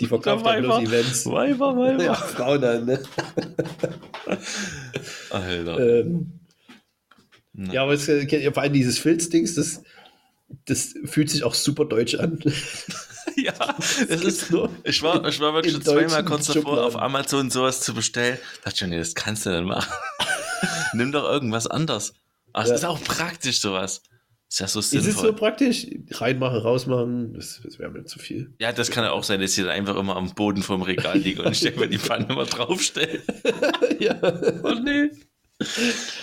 [0.00, 0.82] die verkauft ja bloß Weiber.
[0.82, 1.26] Events.
[1.26, 2.04] Weiber, Weiber.
[2.04, 3.00] Ja, Frauen dann, ne?
[5.30, 5.78] Alter.
[6.00, 6.40] Ähm,
[7.54, 9.82] ja, aber es, äh, vor allem dieses Filzdings, das,
[10.66, 12.38] das fühlt sich auch super deutsch an.
[13.36, 13.52] ja,
[14.08, 17.80] das ist nur Ich war, ich war wirklich schon zweimal kurz davor, auf Amazon sowas
[17.80, 18.38] zu bestellen.
[18.64, 19.92] Dachte schon, nee, das kannst du nicht machen.
[20.94, 22.14] Nimm doch irgendwas anderes.
[22.52, 22.76] Aber es Ja.
[22.76, 24.02] ist auch praktisch sowas.
[24.50, 25.32] Ist ja so Ist es so sinnvoll.
[25.34, 25.86] praktisch?
[26.10, 28.54] Reinmachen, rausmachen, das, das wäre mir zu viel.
[28.58, 31.18] ja, das kann ja auch sein, dass sie dann einfach immer am Boden vom Regal
[31.18, 33.22] liegen und ich einfach die Pfanne mal draufstellen.
[34.00, 34.16] ja.
[34.62, 35.10] Oh nee.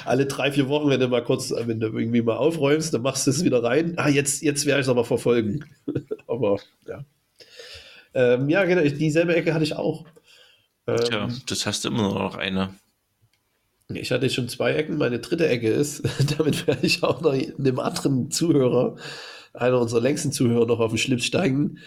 [0.05, 3.27] Alle drei, vier Wochen, wenn du mal kurz, wenn du irgendwie mal aufräumst, dann machst
[3.27, 3.93] du es wieder rein.
[3.97, 5.65] Ah, jetzt, jetzt werde ich es aber verfolgen.
[6.27, 6.57] aber
[6.87, 7.03] ja.
[8.13, 10.05] Ähm, ja, genau, dieselbe Ecke hatte ich auch.
[10.87, 12.73] Ähm, Tja, das hast du immer noch eine.
[13.93, 14.97] Ich hatte schon zwei Ecken.
[14.97, 16.03] Meine dritte Ecke ist,
[16.37, 18.95] damit werde ich auch noch einem anderen Zuhörer,
[19.53, 21.79] einer unserer längsten Zuhörer, noch auf den Schlips steigen.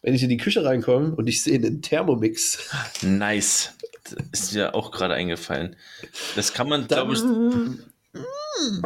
[0.00, 2.70] Wenn ich in die Küche reinkomme und ich sehe einen Thermomix,
[3.02, 3.74] Nice.
[4.02, 5.76] Das ist dir auch gerade eingefallen.
[6.34, 7.22] Das kann man, glaube ich,
[8.14, 8.82] Mm,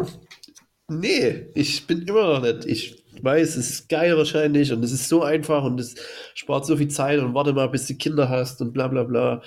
[0.89, 2.65] nee, ich bin immer noch nicht.
[2.67, 5.95] Ich weiß, es ist geil wahrscheinlich und es ist so einfach und es
[6.35, 9.43] spart so viel Zeit und warte mal, bis du Kinder hast und bla bla bla.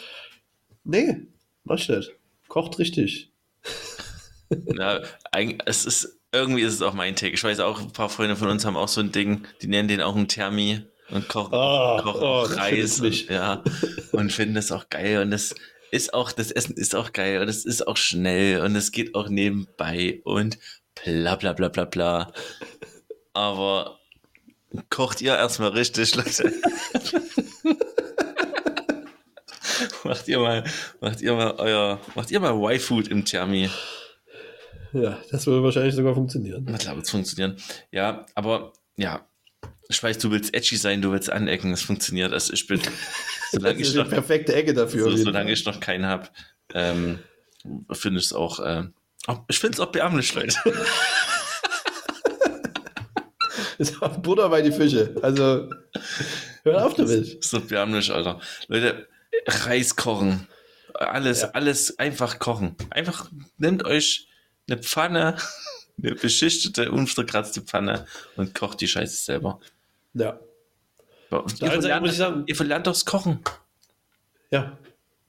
[0.83, 1.27] Nee,
[1.63, 2.18] mach ich nicht.
[2.49, 3.31] Kocht richtig.
[5.31, 7.33] Eigentlich, es ist, irgendwie ist es auch mein Take.
[7.33, 9.87] Ich weiß auch, ein paar Freunde von uns haben auch so ein Ding, die nennen
[9.87, 10.81] den auch einen Thermi
[11.11, 12.99] und kochen, Ah, kochen oh, Reis.
[12.99, 13.63] Und, ja,
[14.11, 15.21] und finden das auch geil.
[15.21, 15.55] Und das
[15.91, 19.15] ist auch, das Essen ist auch geil und es ist auch schnell und es geht
[19.15, 20.57] auch nebenbei und
[21.03, 22.33] bla bla bla bla bla.
[23.33, 23.99] Aber
[24.89, 26.53] kocht ihr erstmal richtig, Leute.
[30.03, 30.63] macht ihr mal,
[31.01, 33.69] macht ihr mal euer, macht ihr mal Y-Food im Thermi.
[34.93, 36.65] Ja, das würde wahrscheinlich sogar funktionieren.
[36.67, 37.57] Na klar, wird funktionieren.
[37.91, 39.27] Ja, aber ja,
[39.87, 42.33] ich weiß, du willst edgy sein, du willst anecken, es funktioniert.
[42.33, 42.79] Also ich bin,
[43.51, 45.03] solange Das ich ist die noch, perfekte Ecke dafür.
[45.11, 46.27] so, solange ich noch keinen habe,
[46.73, 47.19] ähm,
[47.91, 48.83] finde ich es auch, äh,
[49.27, 50.55] auch- ich finde es auch beamlich, Leute.
[53.77, 55.15] Das ist auch Butter bei die Fische.
[55.21, 55.69] Also,
[56.63, 57.11] hör auf damit.
[57.35, 58.39] ist so beamlich, Alter.
[58.67, 59.07] Leute,
[59.47, 60.47] Reis kochen.
[60.93, 61.51] Alles, Ja.
[61.51, 62.75] alles einfach kochen.
[62.89, 64.27] Einfach nehmt euch
[64.69, 65.37] eine Pfanne,
[66.01, 68.05] eine beschichtete, unverkratzte Pfanne
[68.35, 69.59] und kocht die Scheiße selber.
[70.13, 70.39] Ja.
[71.31, 73.39] Ihr Seite muss verlernt, ich sagen- ihr verlernt doch das Kochen.
[74.51, 74.77] Ja.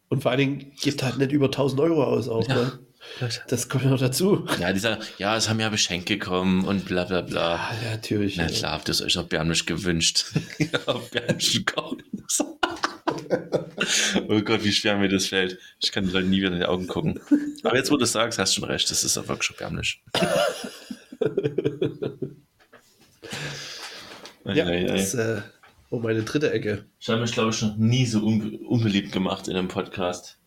[0.09, 2.47] Und vor allen Dingen gibt halt nicht über 1000 Euro aus auch.
[2.49, 2.55] Ja.
[2.55, 2.79] Ne?
[3.49, 4.47] Das kommt ja noch dazu.
[4.59, 7.57] Ja, die sagen, ja, es haben ja Geschenke gekommen und bla bla bla.
[7.83, 8.37] Ja, natürlich.
[8.37, 8.51] Na ja.
[8.51, 10.25] klar, habt ihr es euch auch bärmlich gewünscht.
[10.59, 10.79] ja,
[11.13, 12.03] bärmlichen Kochen.
[14.29, 15.59] Oh Gott, wie schwer mir das fällt.
[15.81, 17.21] Ich kann den Leuten nie wieder in die Augen gucken.
[17.63, 18.91] Aber jetzt, wo du es sagst, hast du schon recht.
[18.91, 20.03] Das ist wirklich schon bärmlich.
[24.45, 25.43] Ja, Ei, ei, das, äh,
[25.91, 26.87] oh, meine dritte Ecke.
[26.99, 30.39] Ich habe mich, glaube ich, noch nie so unbe unbeliebt gemacht in einem Podcast.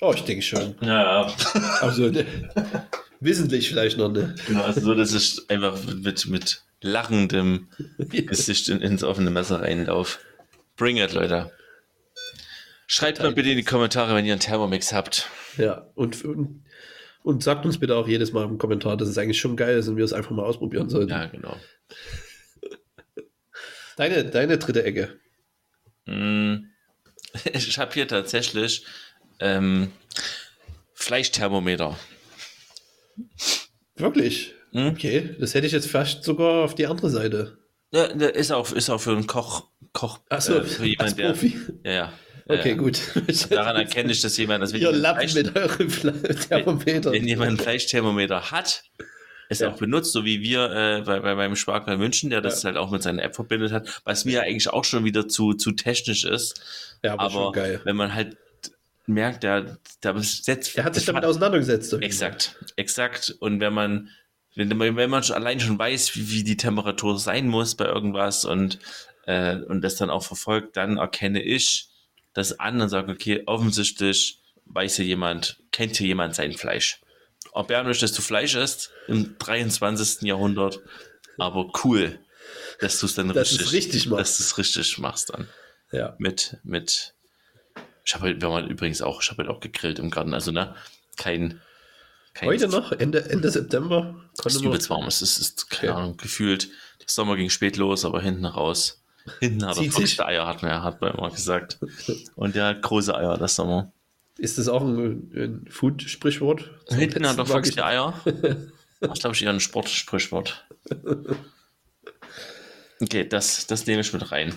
[0.00, 0.74] Oh, ich denke schon.
[0.80, 1.34] Ja, ja.
[1.80, 2.26] Also, ne,
[3.20, 4.34] wissentlich vielleicht noch, ne?
[4.46, 7.68] Genau, also so, dass ich einfach mit, mit lachendem
[7.98, 10.18] Gesicht in, ins offene Messer reinlauf.
[10.76, 11.52] Bring it, Leute.
[12.92, 15.30] Schreibt mal bitte in die Kommentare, wenn ihr einen Thermomix habt.
[15.56, 16.62] Ja, und, und,
[17.22, 19.88] und sagt uns bitte auch jedes Mal im Kommentar, dass es eigentlich schon geil ist
[19.88, 21.08] und wir es einfach mal ausprobieren sollten.
[21.08, 21.56] Ja, genau.
[23.96, 25.18] Deine, deine dritte Ecke.
[26.04, 26.66] Mm,
[27.54, 28.84] Ich habe hier tatsächlich
[29.40, 29.90] ähm,
[30.92, 31.98] Fleischthermometer.
[33.96, 34.52] Wirklich?
[34.72, 34.88] Hm?
[34.88, 37.56] Okay, das hätte ich jetzt fast sogar auf die andere Seite.
[37.90, 41.28] Ja, ist auch, ist auch für einen Koch, Koch Achso, äh, für jemand, als der.
[41.28, 41.58] Profi.
[41.84, 42.12] Ja, ja.
[42.48, 43.00] Okay, gut.
[43.50, 45.88] Daran erkenne ich, dass jemand, dass wenn Ihr Lappen Fleisch, mit eurem
[46.48, 47.12] Thermometer.
[47.12, 48.82] wenn jemand einen Fleischthermometer hat,
[49.48, 49.70] es Ja.
[49.70, 52.68] auch benutzt, so wie wir äh, bei, bei meinem Sparker in München, der das Ja.
[52.68, 55.72] halt auch mit seiner App verbindet hat, was mir eigentlich auch schon wieder zu, zu
[55.72, 56.98] technisch ist.
[57.02, 57.80] Ja, aber, Aber schon geil.
[57.84, 58.36] wenn man halt
[59.06, 60.76] merkt, der, der setzt.
[60.78, 61.92] Er hat sich das damit auseinandergesetzt.
[61.92, 63.34] auf jeden Exakt, exakt.
[63.40, 64.08] Und wenn man,
[64.54, 67.84] wenn, man- wenn man schon allein schon weiß, wie, wie die Temperatur sein muss bei
[67.86, 68.78] irgendwas und,
[69.26, 71.88] äh, und das dann auch verfolgt, dann erkenne ich
[72.34, 77.00] das an und sage, okay, offensichtlich weiß hier jemand, kennt hier jemand sein Fleisch.
[77.52, 80.22] Ob er nicht, dass du Fleisch isst im 23.
[80.22, 80.80] Jahrhundert,
[81.38, 82.18] aber cool,
[82.80, 84.20] dass du es dann Dass richtig, richtig machst.
[84.20, 85.48] dass du es richtig machst dann.
[85.90, 86.14] Ja.
[86.18, 87.12] mit, mit,
[88.02, 90.50] ich habe heute, wir haben übrigens auch, ich habe heute auch gegrillt im Garten, also
[90.50, 90.74] ne,
[91.18, 91.60] kein,
[92.32, 94.14] kein Heute noch, Ende, Ende September.
[94.38, 96.00] es ist übelst warm, es ist, ist keine Okay.
[96.00, 96.68] Ahnung, gefühlt,
[96.98, 99.01] der Sommer ging spät los, aber hinten raus,
[99.40, 101.78] hinten hat er feuchte Eier, hat man, hat man immer gesagt.
[102.34, 103.92] Und der hat große Eier, das Sommer.
[104.38, 106.70] ist das auch ein, ein Food-Sprichwort?
[106.88, 108.20] Hinten hat er feuchte Eier.
[109.00, 110.64] Das glaube ich eher ein Sportsprichwort.
[113.00, 114.54] Okay, das, das nehme ich mit rein.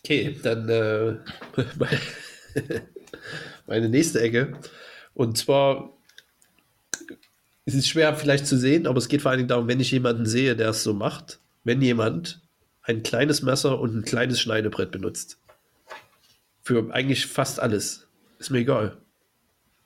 [0.00, 1.16] Okay, dann äh,
[3.66, 4.58] meine nächste Ecke.
[5.14, 5.96] Und zwar
[7.64, 9.90] es ist schwer vielleicht zu sehen, aber es geht vor allen Dingen darum, wenn ich
[9.90, 12.41] jemanden sehe, der es so macht, wenn jemand
[12.82, 15.38] ein kleines Messer und ein kleines Schneidebrett benutzt.
[16.62, 18.06] Für eigentlich fast alles.
[18.38, 18.98] Ist mir egal.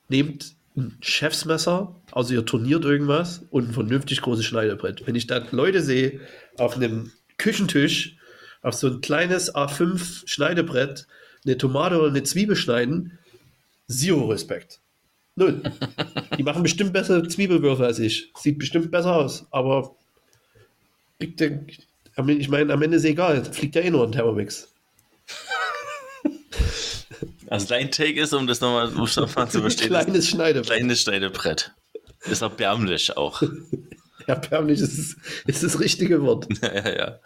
[0.09, 5.05] Nehmt ein Chefsmesser, also ihr turniert irgendwas und ein vernünftig großes Schneidebrett.
[5.07, 6.21] Wenn ich da Leute sehe
[6.57, 8.17] auf einem Küchentisch
[8.61, 11.07] auf so ein kleines A5 Schneidebrett
[11.45, 13.17] eine Tomate oder eine Zwiebel schneiden,
[13.87, 14.81] zero Respekt.
[15.35, 15.61] Null.
[16.37, 18.31] Die machen bestimmt bessere Zwiebelwürfe als ich.
[18.37, 19.95] Sieht bestimmt besser aus, aber
[22.25, 24.73] ich meine, am Ende ist egal, fliegt ja eh nur ein Thermomix.
[27.49, 29.87] Also dein Take ist, um das nochmal um zu verstehen.
[29.87, 30.77] Kleines Schneidebrett.
[30.77, 31.71] Kleines Schneidebrett.
[32.25, 33.41] Ist erbärmlich auch.
[34.27, 35.15] erbärmlich ist, es,
[35.45, 36.47] ist das richtige Wort.
[36.61, 37.19] ja, ja, ja.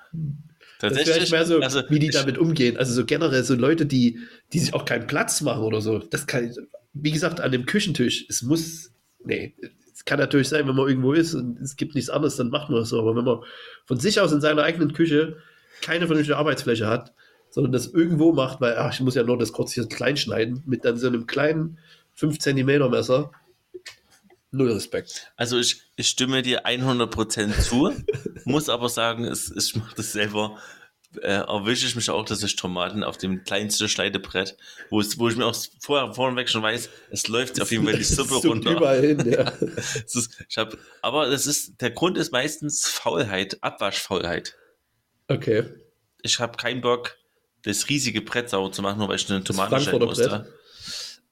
[0.79, 1.17] Tatsächlich.
[1.17, 2.77] Das mehr so, also, wie die damit umgehen.
[2.77, 4.19] Also so generell so Leute, die,
[4.53, 5.99] die sich auch keinen Platz machen oder so.
[5.99, 6.53] Das kann,
[6.93, 8.91] wie gesagt, an dem Küchentisch, es muss,
[9.23, 9.55] nee,
[10.01, 12.71] es kann natürlich sein, wenn man irgendwo ist und es gibt nichts anderes, dann macht
[12.71, 12.99] man das so.
[12.99, 13.41] Aber wenn man
[13.85, 15.37] von sich aus in seiner eigenen Küche
[15.81, 17.13] keine vernünftige Arbeitsfläche hat,
[17.51, 20.63] sondern das irgendwo macht, weil ach, ich muss ja nur das kurz hier klein schneiden,
[20.65, 21.77] mit dann so einem kleinen
[22.15, 23.29] 5 cm Messer,
[24.49, 25.31] null Respekt.
[25.35, 27.93] Also ich, ich stimme dir 100% zu,
[28.45, 30.57] muss aber sagen, es, ich mache das selber
[31.17, 34.57] äh, erwische ich mich auch, dass ich Tomaten auf dem kleinsten Schneidebrett,
[34.89, 37.97] wo, es, wo ich mir auch vorher vorneweg schon weiß, es läuft auf jeden Fall
[37.97, 38.71] die Suppe runter.
[38.71, 39.49] Überall hin, ja.
[40.05, 44.55] ist, ich hab, aber das ist, der Grund ist meistens Faulheit, Abwaschfaulheit.
[45.27, 45.65] Okay.
[46.21, 47.17] Ich habe keinen Bock,
[47.63, 50.53] das riesige Brett sauber zu machen, nur weil ich eine Tomate schneiden musste.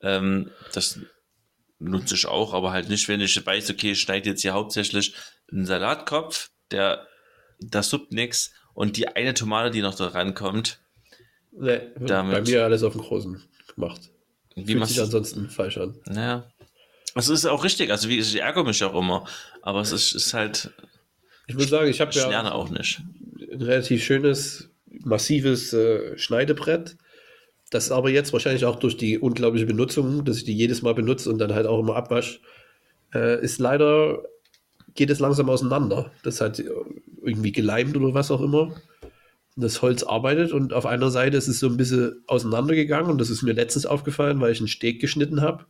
[0.01, 0.99] Ähm, das
[1.79, 5.15] nutze ich auch, aber halt nicht, wenn ich weiß, okay, ich schneide jetzt hier hauptsächlich
[5.51, 7.07] einen Salatkopf, der,
[7.59, 10.79] da suppt nichts und die eine Tomate, die noch da rankommt.
[11.51, 13.43] Nee, damit, bei mir alles auf dem Großen
[13.75, 14.09] gemacht.
[14.55, 15.95] Wie Fühlt sich ansonsten falsch an.
[16.09, 16.49] Ja.
[17.13, 17.91] Also ist auch richtig.
[17.91, 19.25] Also wie, ich ärgere mich auch immer.
[19.63, 20.71] Aber es ist, ist halt.
[21.47, 22.29] Ich muss sagen, ich habe ja.
[22.29, 23.01] lerne auch nicht.
[23.51, 26.95] Ein relativ schönes, massives äh, Schneidebrett.
[27.71, 31.29] Das aber jetzt wahrscheinlich auch durch die unglaubliche Benutzung, dass ich die jedes Mal benutze
[31.29, 32.39] und dann halt auch immer abwasch,
[33.13, 34.23] äh, ist leider
[34.95, 36.11] geht es langsam auseinander.
[36.23, 36.63] Das hat
[37.29, 38.75] irgendwie geleimt oder was auch immer.
[39.55, 43.29] Das Holz arbeitet und auf einer Seite ist es so ein bisschen auseinandergegangen und das
[43.29, 45.65] ist mir letztens aufgefallen, weil ich einen Steg geschnitten habe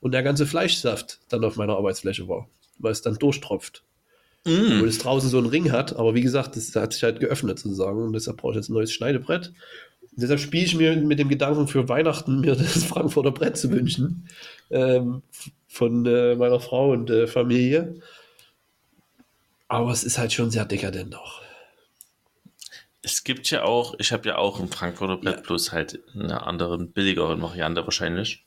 [0.00, 3.82] und der ganze Fleischsaft dann auf meiner Arbeitsfläche war, weil es dann durchtropft.
[4.44, 4.74] Mm.
[4.74, 7.58] Obwohl es draußen so einen Ring hat, aber wie gesagt, das hat sich halt geöffnet
[7.58, 9.54] sozusagen und deshalb brauche ich jetzt ein neues Schneidebrett.
[10.02, 13.70] Und deshalb spiele ich mir mit dem Gedanken für Weihnachten, mir das Frankfurter Brett zu
[13.70, 14.28] wünschen
[14.70, 15.22] ähm,
[15.66, 18.00] von äh, meiner Frau und äh, Familie.
[19.74, 21.42] Aber es ist halt schon sehr dekadent auch.
[23.02, 25.40] Es gibt ja auch, ich habe ja auch ein Frankfurter Brett ja.
[25.42, 28.44] plus halt eine andere, billigere Variante wahrscheinlich.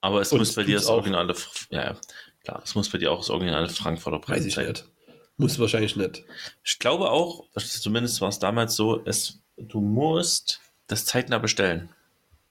[0.00, 1.34] Aber es Und muss bei dir das originale,
[1.70, 1.96] ja,
[2.42, 4.68] klar, es muss bei dir auch das originale Frankfurter Brett Weiß ich sein.
[4.68, 4.88] Nicht.
[5.36, 6.24] Muss wahrscheinlich nicht.
[6.64, 11.90] Ich glaube auch, zumindest war es damals so, es, du musst das zeitnah bestellen.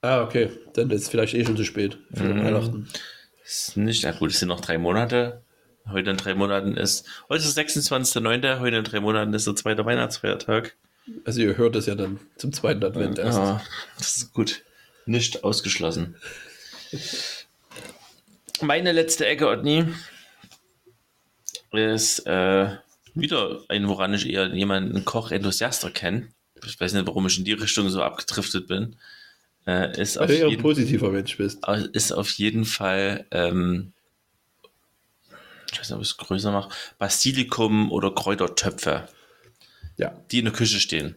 [0.01, 0.51] Ah, okay.
[0.74, 2.43] Dann ist es vielleicht eh schon zu spät für mmh.
[2.43, 2.88] Weihnachten.
[3.43, 5.41] Ist nicht, na gut, es sind noch drei Monate
[5.91, 7.05] heute in drei Monaten ist.
[7.29, 10.75] Heute ist 26.09., heute in drei Monaten ist der zweite Weihnachtsfeiertag.
[11.25, 13.38] Also ihr hört es ja dann zum zweiten Advent erst.
[13.38, 13.61] Ja,
[13.97, 14.63] das ist gut.
[15.05, 16.15] Nicht ausgeschlossen.
[18.61, 19.85] Meine letzte Ecke, Otni,
[21.71, 22.69] ist äh,
[23.13, 26.27] wieder ein, woran ich eher jemanden Koch-Enthusiaster kenne.
[26.65, 28.95] Ich weiß nicht, warum ich in die Richtung so abgedriftet bin.
[29.65, 31.65] Äh, ist Weil du ja ein positiver Mensch bist.
[31.93, 33.93] Ist auf jeden Fall ähm,
[35.72, 39.07] ich weiß nicht, ob ich es größer mache, Basilikum oder Kräutertöpfe,
[39.97, 40.20] ja.
[40.32, 41.15] die in der Küche stehen.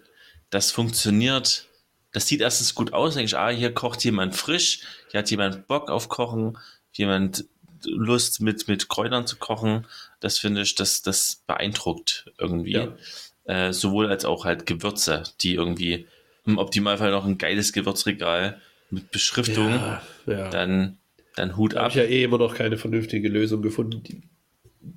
[0.50, 1.66] Das funktioniert,
[2.12, 4.80] das sieht erstens gut aus, denke ich, ah, hier kocht jemand frisch,
[5.10, 6.58] hier hat jemand Bock auf Kochen,
[6.92, 7.44] jemand
[7.84, 9.86] Lust mit, mit Kräutern zu kochen.
[10.20, 12.72] Das finde ich, das, das beeindruckt irgendwie.
[12.72, 12.96] Ja.
[13.44, 16.06] Äh, sowohl als auch halt Gewürze, die irgendwie
[16.44, 20.50] im Optimalfall noch ein geiles Gewürzregal mit Beschriftung, ja, ja.
[20.50, 20.98] Dann,
[21.36, 21.92] dann Hut da ab.
[21.92, 24.22] Ich habe ja eh immer noch keine vernünftige Lösung gefunden, die,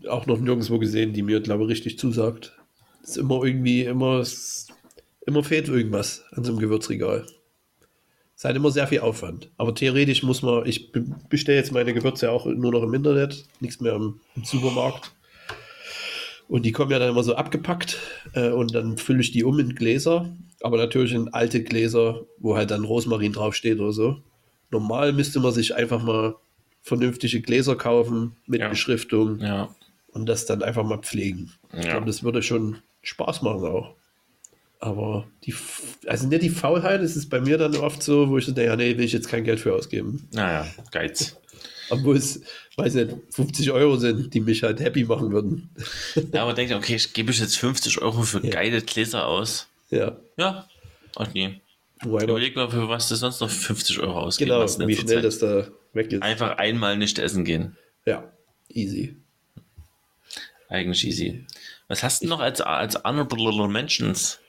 [0.07, 2.57] auch noch nirgendwo gesehen, die mir, glaube ich, richtig zusagt.
[3.03, 4.23] Ist immer irgendwie, immer,
[5.25, 7.25] immer fehlt irgendwas an so einem Gewürzregal.
[8.35, 9.49] Ist halt immer sehr viel Aufwand.
[9.57, 10.91] Aber theoretisch muss man, ich
[11.29, 15.11] bestelle jetzt meine Gewürze auch nur noch im Internet, nichts mehr im, im Supermarkt.
[16.47, 17.97] Und die kommen ja dann immer so abgepackt
[18.33, 22.55] äh, und dann fülle ich die um in Gläser, aber natürlich in alte Gläser, wo
[22.55, 24.17] halt dann Rosmarin draufsteht oder so.
[24.69, 26.35] Normal müsste man sich einfach mal
[26.83, 28.69] vernünftige Gläser kaufen mit ja.
[28.69, 29.39] Beschriftung.
[29.39, 29.73] Ja.
[30.09, 31.51] und das dann einfach mal pflegen.
[31.75, 31.91] Ich Ja.
[31.93, 33.95] glaube, das würde schon Spaß machen auch.
[34.79, 35.55] Aber die,
[36.05, 38.69] also nicht die Faulheit, es ist bei mir dann oft so, wo ich so denke,
[38.69, 40.27] ja, nee, will ich jetzt kein Geld für ausgeben.
[40.33, 41.35] Naja, Geiz.
[41.89, 42.41] Obwohl es,
[42.75, 45.69] weiß nicht, 50 Euro sind, die mich halt happy machen würden.
[46.33, 49.67] Ja, aber denkt, okay, ich gebe ich jetzt 50 Euro für geile Gläser aus.
[49.89, 50.67] Ja, Ja,
[51.15, 51.59] ach nee.
[52.03, 55.23] Überleg mal, für was du sonst noch 50 Euro ausgeben Genau, in wie schnell Zeit.
[55.23, 56.21] das da weg ist.
[56.23, 57.77] Einfach einmal nicht essen gehen.
[58.05, 58.31] Ja,
[58.69, 59.15] easy.
[60.69, 61.45] Eigentlich easy.
[61.87, 64.39] Was hast du noch als, als Honorable Mentions?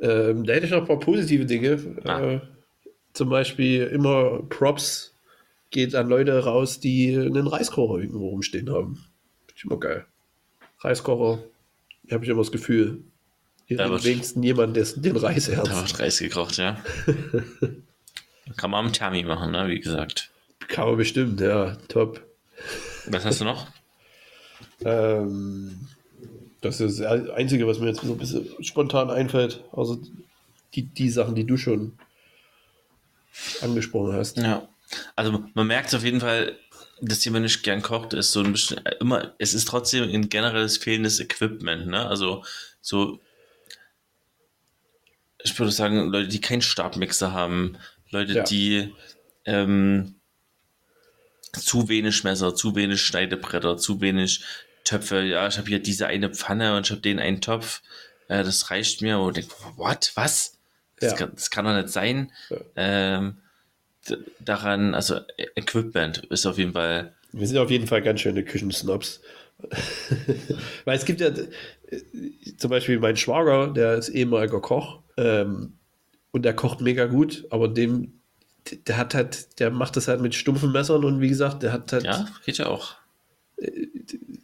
[0.00, 1.96] Ähm, da hätte ich noch ein paar positive Dinge.
[2.04, 2.20] Ah.
[2.20, 2.40] Äh,
[3.12, 5.14] zum Beispiel immer Props
[5.70, 8.96] geht an Leute raus, die einen Reiskocher irgendwo rumstehen haben.
[9.46, 10.04] Finde ich immer geil.
[10.80, 11.42] Reiskocher,
[12.10, 13.02] habe ich immer das Gefühl.
[13.66, 15.72] Hier Da wird- wenigstens jemand, der den Reis Da ernst.
[15.72, 16.76] wird Reis gekocht, ja.
[18.56, 19.66] Kann man am Thermi machen, ne?
[19.68, 20.30] wie gesagt.
[20.68, 22.22] Kann man bestimmt, ja, top.
[23.06, 23.66] Was hast du noch?
[24.84, 25.88] Ähm,
[26.60, 29.62] das ist das Einzige, was mir jetzt so ein bisschen spontan einfällt.
[29.72, 30.00] Also
[30.74, 31.98] die, die Sachen, die du schon
[33.60, 34.38] angesprochen hast.
[34.38, 34.68] Ja.
[35.16, 36.56] Also man merkt auf jeden Fall,
[37.00, 40.28] dass jemand nicht gern kocht, ist so ein bisschen äh, immer, es ist trotzdem ein
[40.28, 42.06] generelles fehlendes Equipment, ne?
[42.06, 42.44] Also
[42.80, 43.20] so,
[45.42, 47.76] ich würde sagen, Leute, die keinen Stabmixer haben,
[48.10, 48.42] Leute, Ja.
[48.44, 48.94] die
[49.44, 50.14] ähm,
[51.54, 54.44] zu wenig Messer, zu wenig Schneidebretter, zu wenig
[54.84, 55.22] Töpfe.
[55.22, 57.82] Ja, ich habe hier diese eine Pfanne und ich habe den einen Topf.
[58.28, 59.18] Äh, das reicht mir.
[59.18, 60.12] Und ich denke, what?
[60.14, 60.58] Was?
[61.00, 61.16] Das, Ja.
[61.18, 62.30] kann, das kann doch nicht sein.
[62.50, 62.56] Ja.
[62.76, 63.36] Ähm,
[64.40, 67.14] daran, also E- Equipment ist auf jeden Fall.
[67.32, 69.20] Wir sind auf jeden Fall ganz schöne Küchensnobs.
[70.84, 71.30] Weil es gibt ja
[72.58, 75.74] zum Beispiel mein Schwager, der ist ehemaliger Koch ähm,
[76.32, 78.20] und der kocht mega gut, aber dem,
[78.86, 81.92] der hat halt, der macht das halt mit stumpfen Messern und wie gesagt, der hat
[81.92, 82.96] halt, Ja, geht ja auch.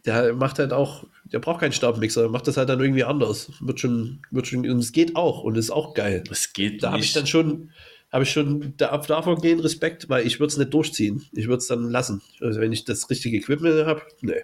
[0.05, 3.51] der macht halt auch, der braucht keinen Stabmixer, macht das halt dann irgendwie anders.
[3.59, 6.23] Wird schon, wird schon, und es geht auch und ist auch geil.
[6.29, 7.71] Es geht Da habe ich dann schon,
[8.11, 11.25] habe ich schon da, davon gehen Respekt, weil ich würde es nicht durchziehen.
[11.31, 12.21] Ich würde es dann lassen.
[12.41, 14.43] Also wenn ich das richtige Equipment habe, nee.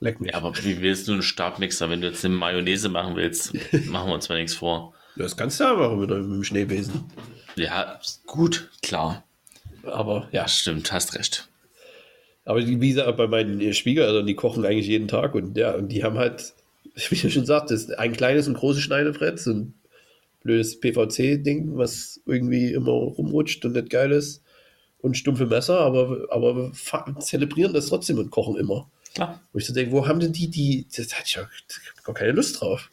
[0.00, 0.30] Leck mich.
[0.30, 3.52] ja, aber wie willst du einen Stabmixer, wenn du jetzt eine Mayonnaise machen willst?
[3.86, 4.94] machen wir uns mal nichts vor.
[5.16, 7.06] Das kannst du ja machen mit, dem Schneebesen.
[7.58, 9.24] Ja, gut, klar.
[9.84, 11.48] Aber ja, stimmt, hast recht.
[12.44, 16.04] aber wie gesagt, bei meinen Schwiegereltern, die kochen eigentlich jeden Tag und ja, und die
[16.04, 16.54] haben halt,
[16.94, 19.74] wie ich schon sagte, das ist ein kleines und großes Schneidebrett, so ein
[20.42, 24.42] blödes PVC-Ding, was irgendwie immer rumrutscht und nicht geil ist.
[25.00, 26.72] Und stumpfe Messer, aber, aber
[27.20, 28.90] zelebrieren das trotzdem und kochen immer.
[29.14, 29.40] Klar.
[29.52, 31.48] Wo ich so denke, wo haben denn die, die, das hatte ich ja
[32.02, 32.90] gar keine Lust drauf.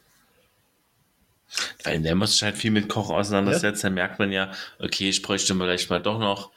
[1.84, 5.22] Weil der muss sich halt viel mit Kochen auseinandersetzen, dann merkt man ja, okay, ich
[5.22, 6.50] bräuchte vielleicht mal doch noch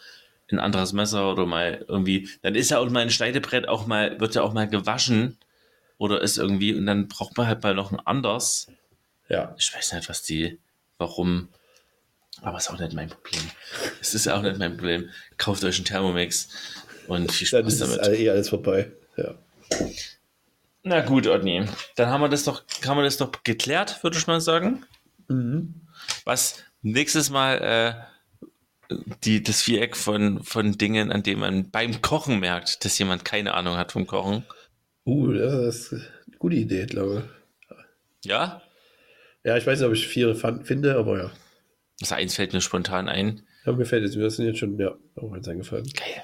[0.52, 4.20] ein anderes Messer oder mal irgendwie, dann ist ja auch mal ein Schneidebrett auch mal,
[4.20, 5.38] wird ja auch mal gewaschen
[6.00, 8.68] oder ist irgendwie, und dann braucht man halt mal noch ein anders.
[9.30, 10.58] Ja, Ich weiß nicht, was die,
[10.98, 11.50] warum,
[12.42, 13.42] aber ist auch nicht mein Problem.
[14.02, 15.10] Es ist auch nicht mein Problem.
[15.38, 16.50] Kauft euch einen Thermomix
[17.08, 18.00] und viel dann Spaß ist es damit.
[18.00, 18.92] alle- eh alles vorbei.
[19.18, 19.36] Ja.
[20.84, 21.66] Na gut, Otni,
[21.96, 24.86] dann haben wir das doch, haben wir das doch geklärt, würde ich mal sagen.
[26.26, 28.08] Was nächstes Mal
[28.92, 33.26] äh, die, das Viereck von, von Dingen, an denen man beim Kochen merkt, dass jemand
[33.26, 34.46] keine Ahnung hat vom Kochen.
[35.06, 37.30] Uh, das ist eine gute Idee, glaube
[38.24, 38.62] Ja?
[38.64, 38.70] ich.
[39.46, 41.32] Ja, ich weiß nicht, ob ich vier finde, aber ja.
[42.00, 43.42] Das eins fällt mir spontan ein.
[43.66, 45.86] ja mir fällt jetzt, mir sind jetzt schon, ja, auch eins eingefallen.
[45.94, 46.24] Geil.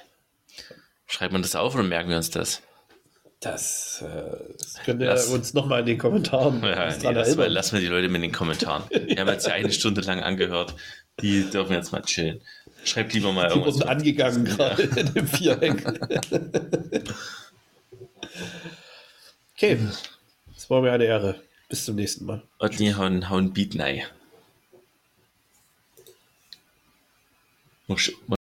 [1.08, 2.62] Schreibt man das auf oder merken wir uns das?
[3.42, 7.48] Das, äh, das könnt ihr Lass- uns nochmal in den Kommentaren Ja, nee, lass, mal,
[7.48, 8.84] lass mal die Leute mit den Kommentaren.
[8.90, 10.74] Wir haben jetzt ja eine Stunde lang angehört.
[11.22, 12.42] Die dürfen jetzt mal chillen.
[12.84, 13.76] Schreibt lieber mal Die irgendwas.
[13.76, 15.84] wurden angegangen gerade in dem Viereck.
[19.56, 19.80] okay,
[20.54, 21.36] das war mir eine Ehre.
[21.70, 22.42] Bis zum nächsten Mal.
[22.60, 24.04] Otni hauen, hauen Beat nein.
[27.88, 28.35] Muss, muss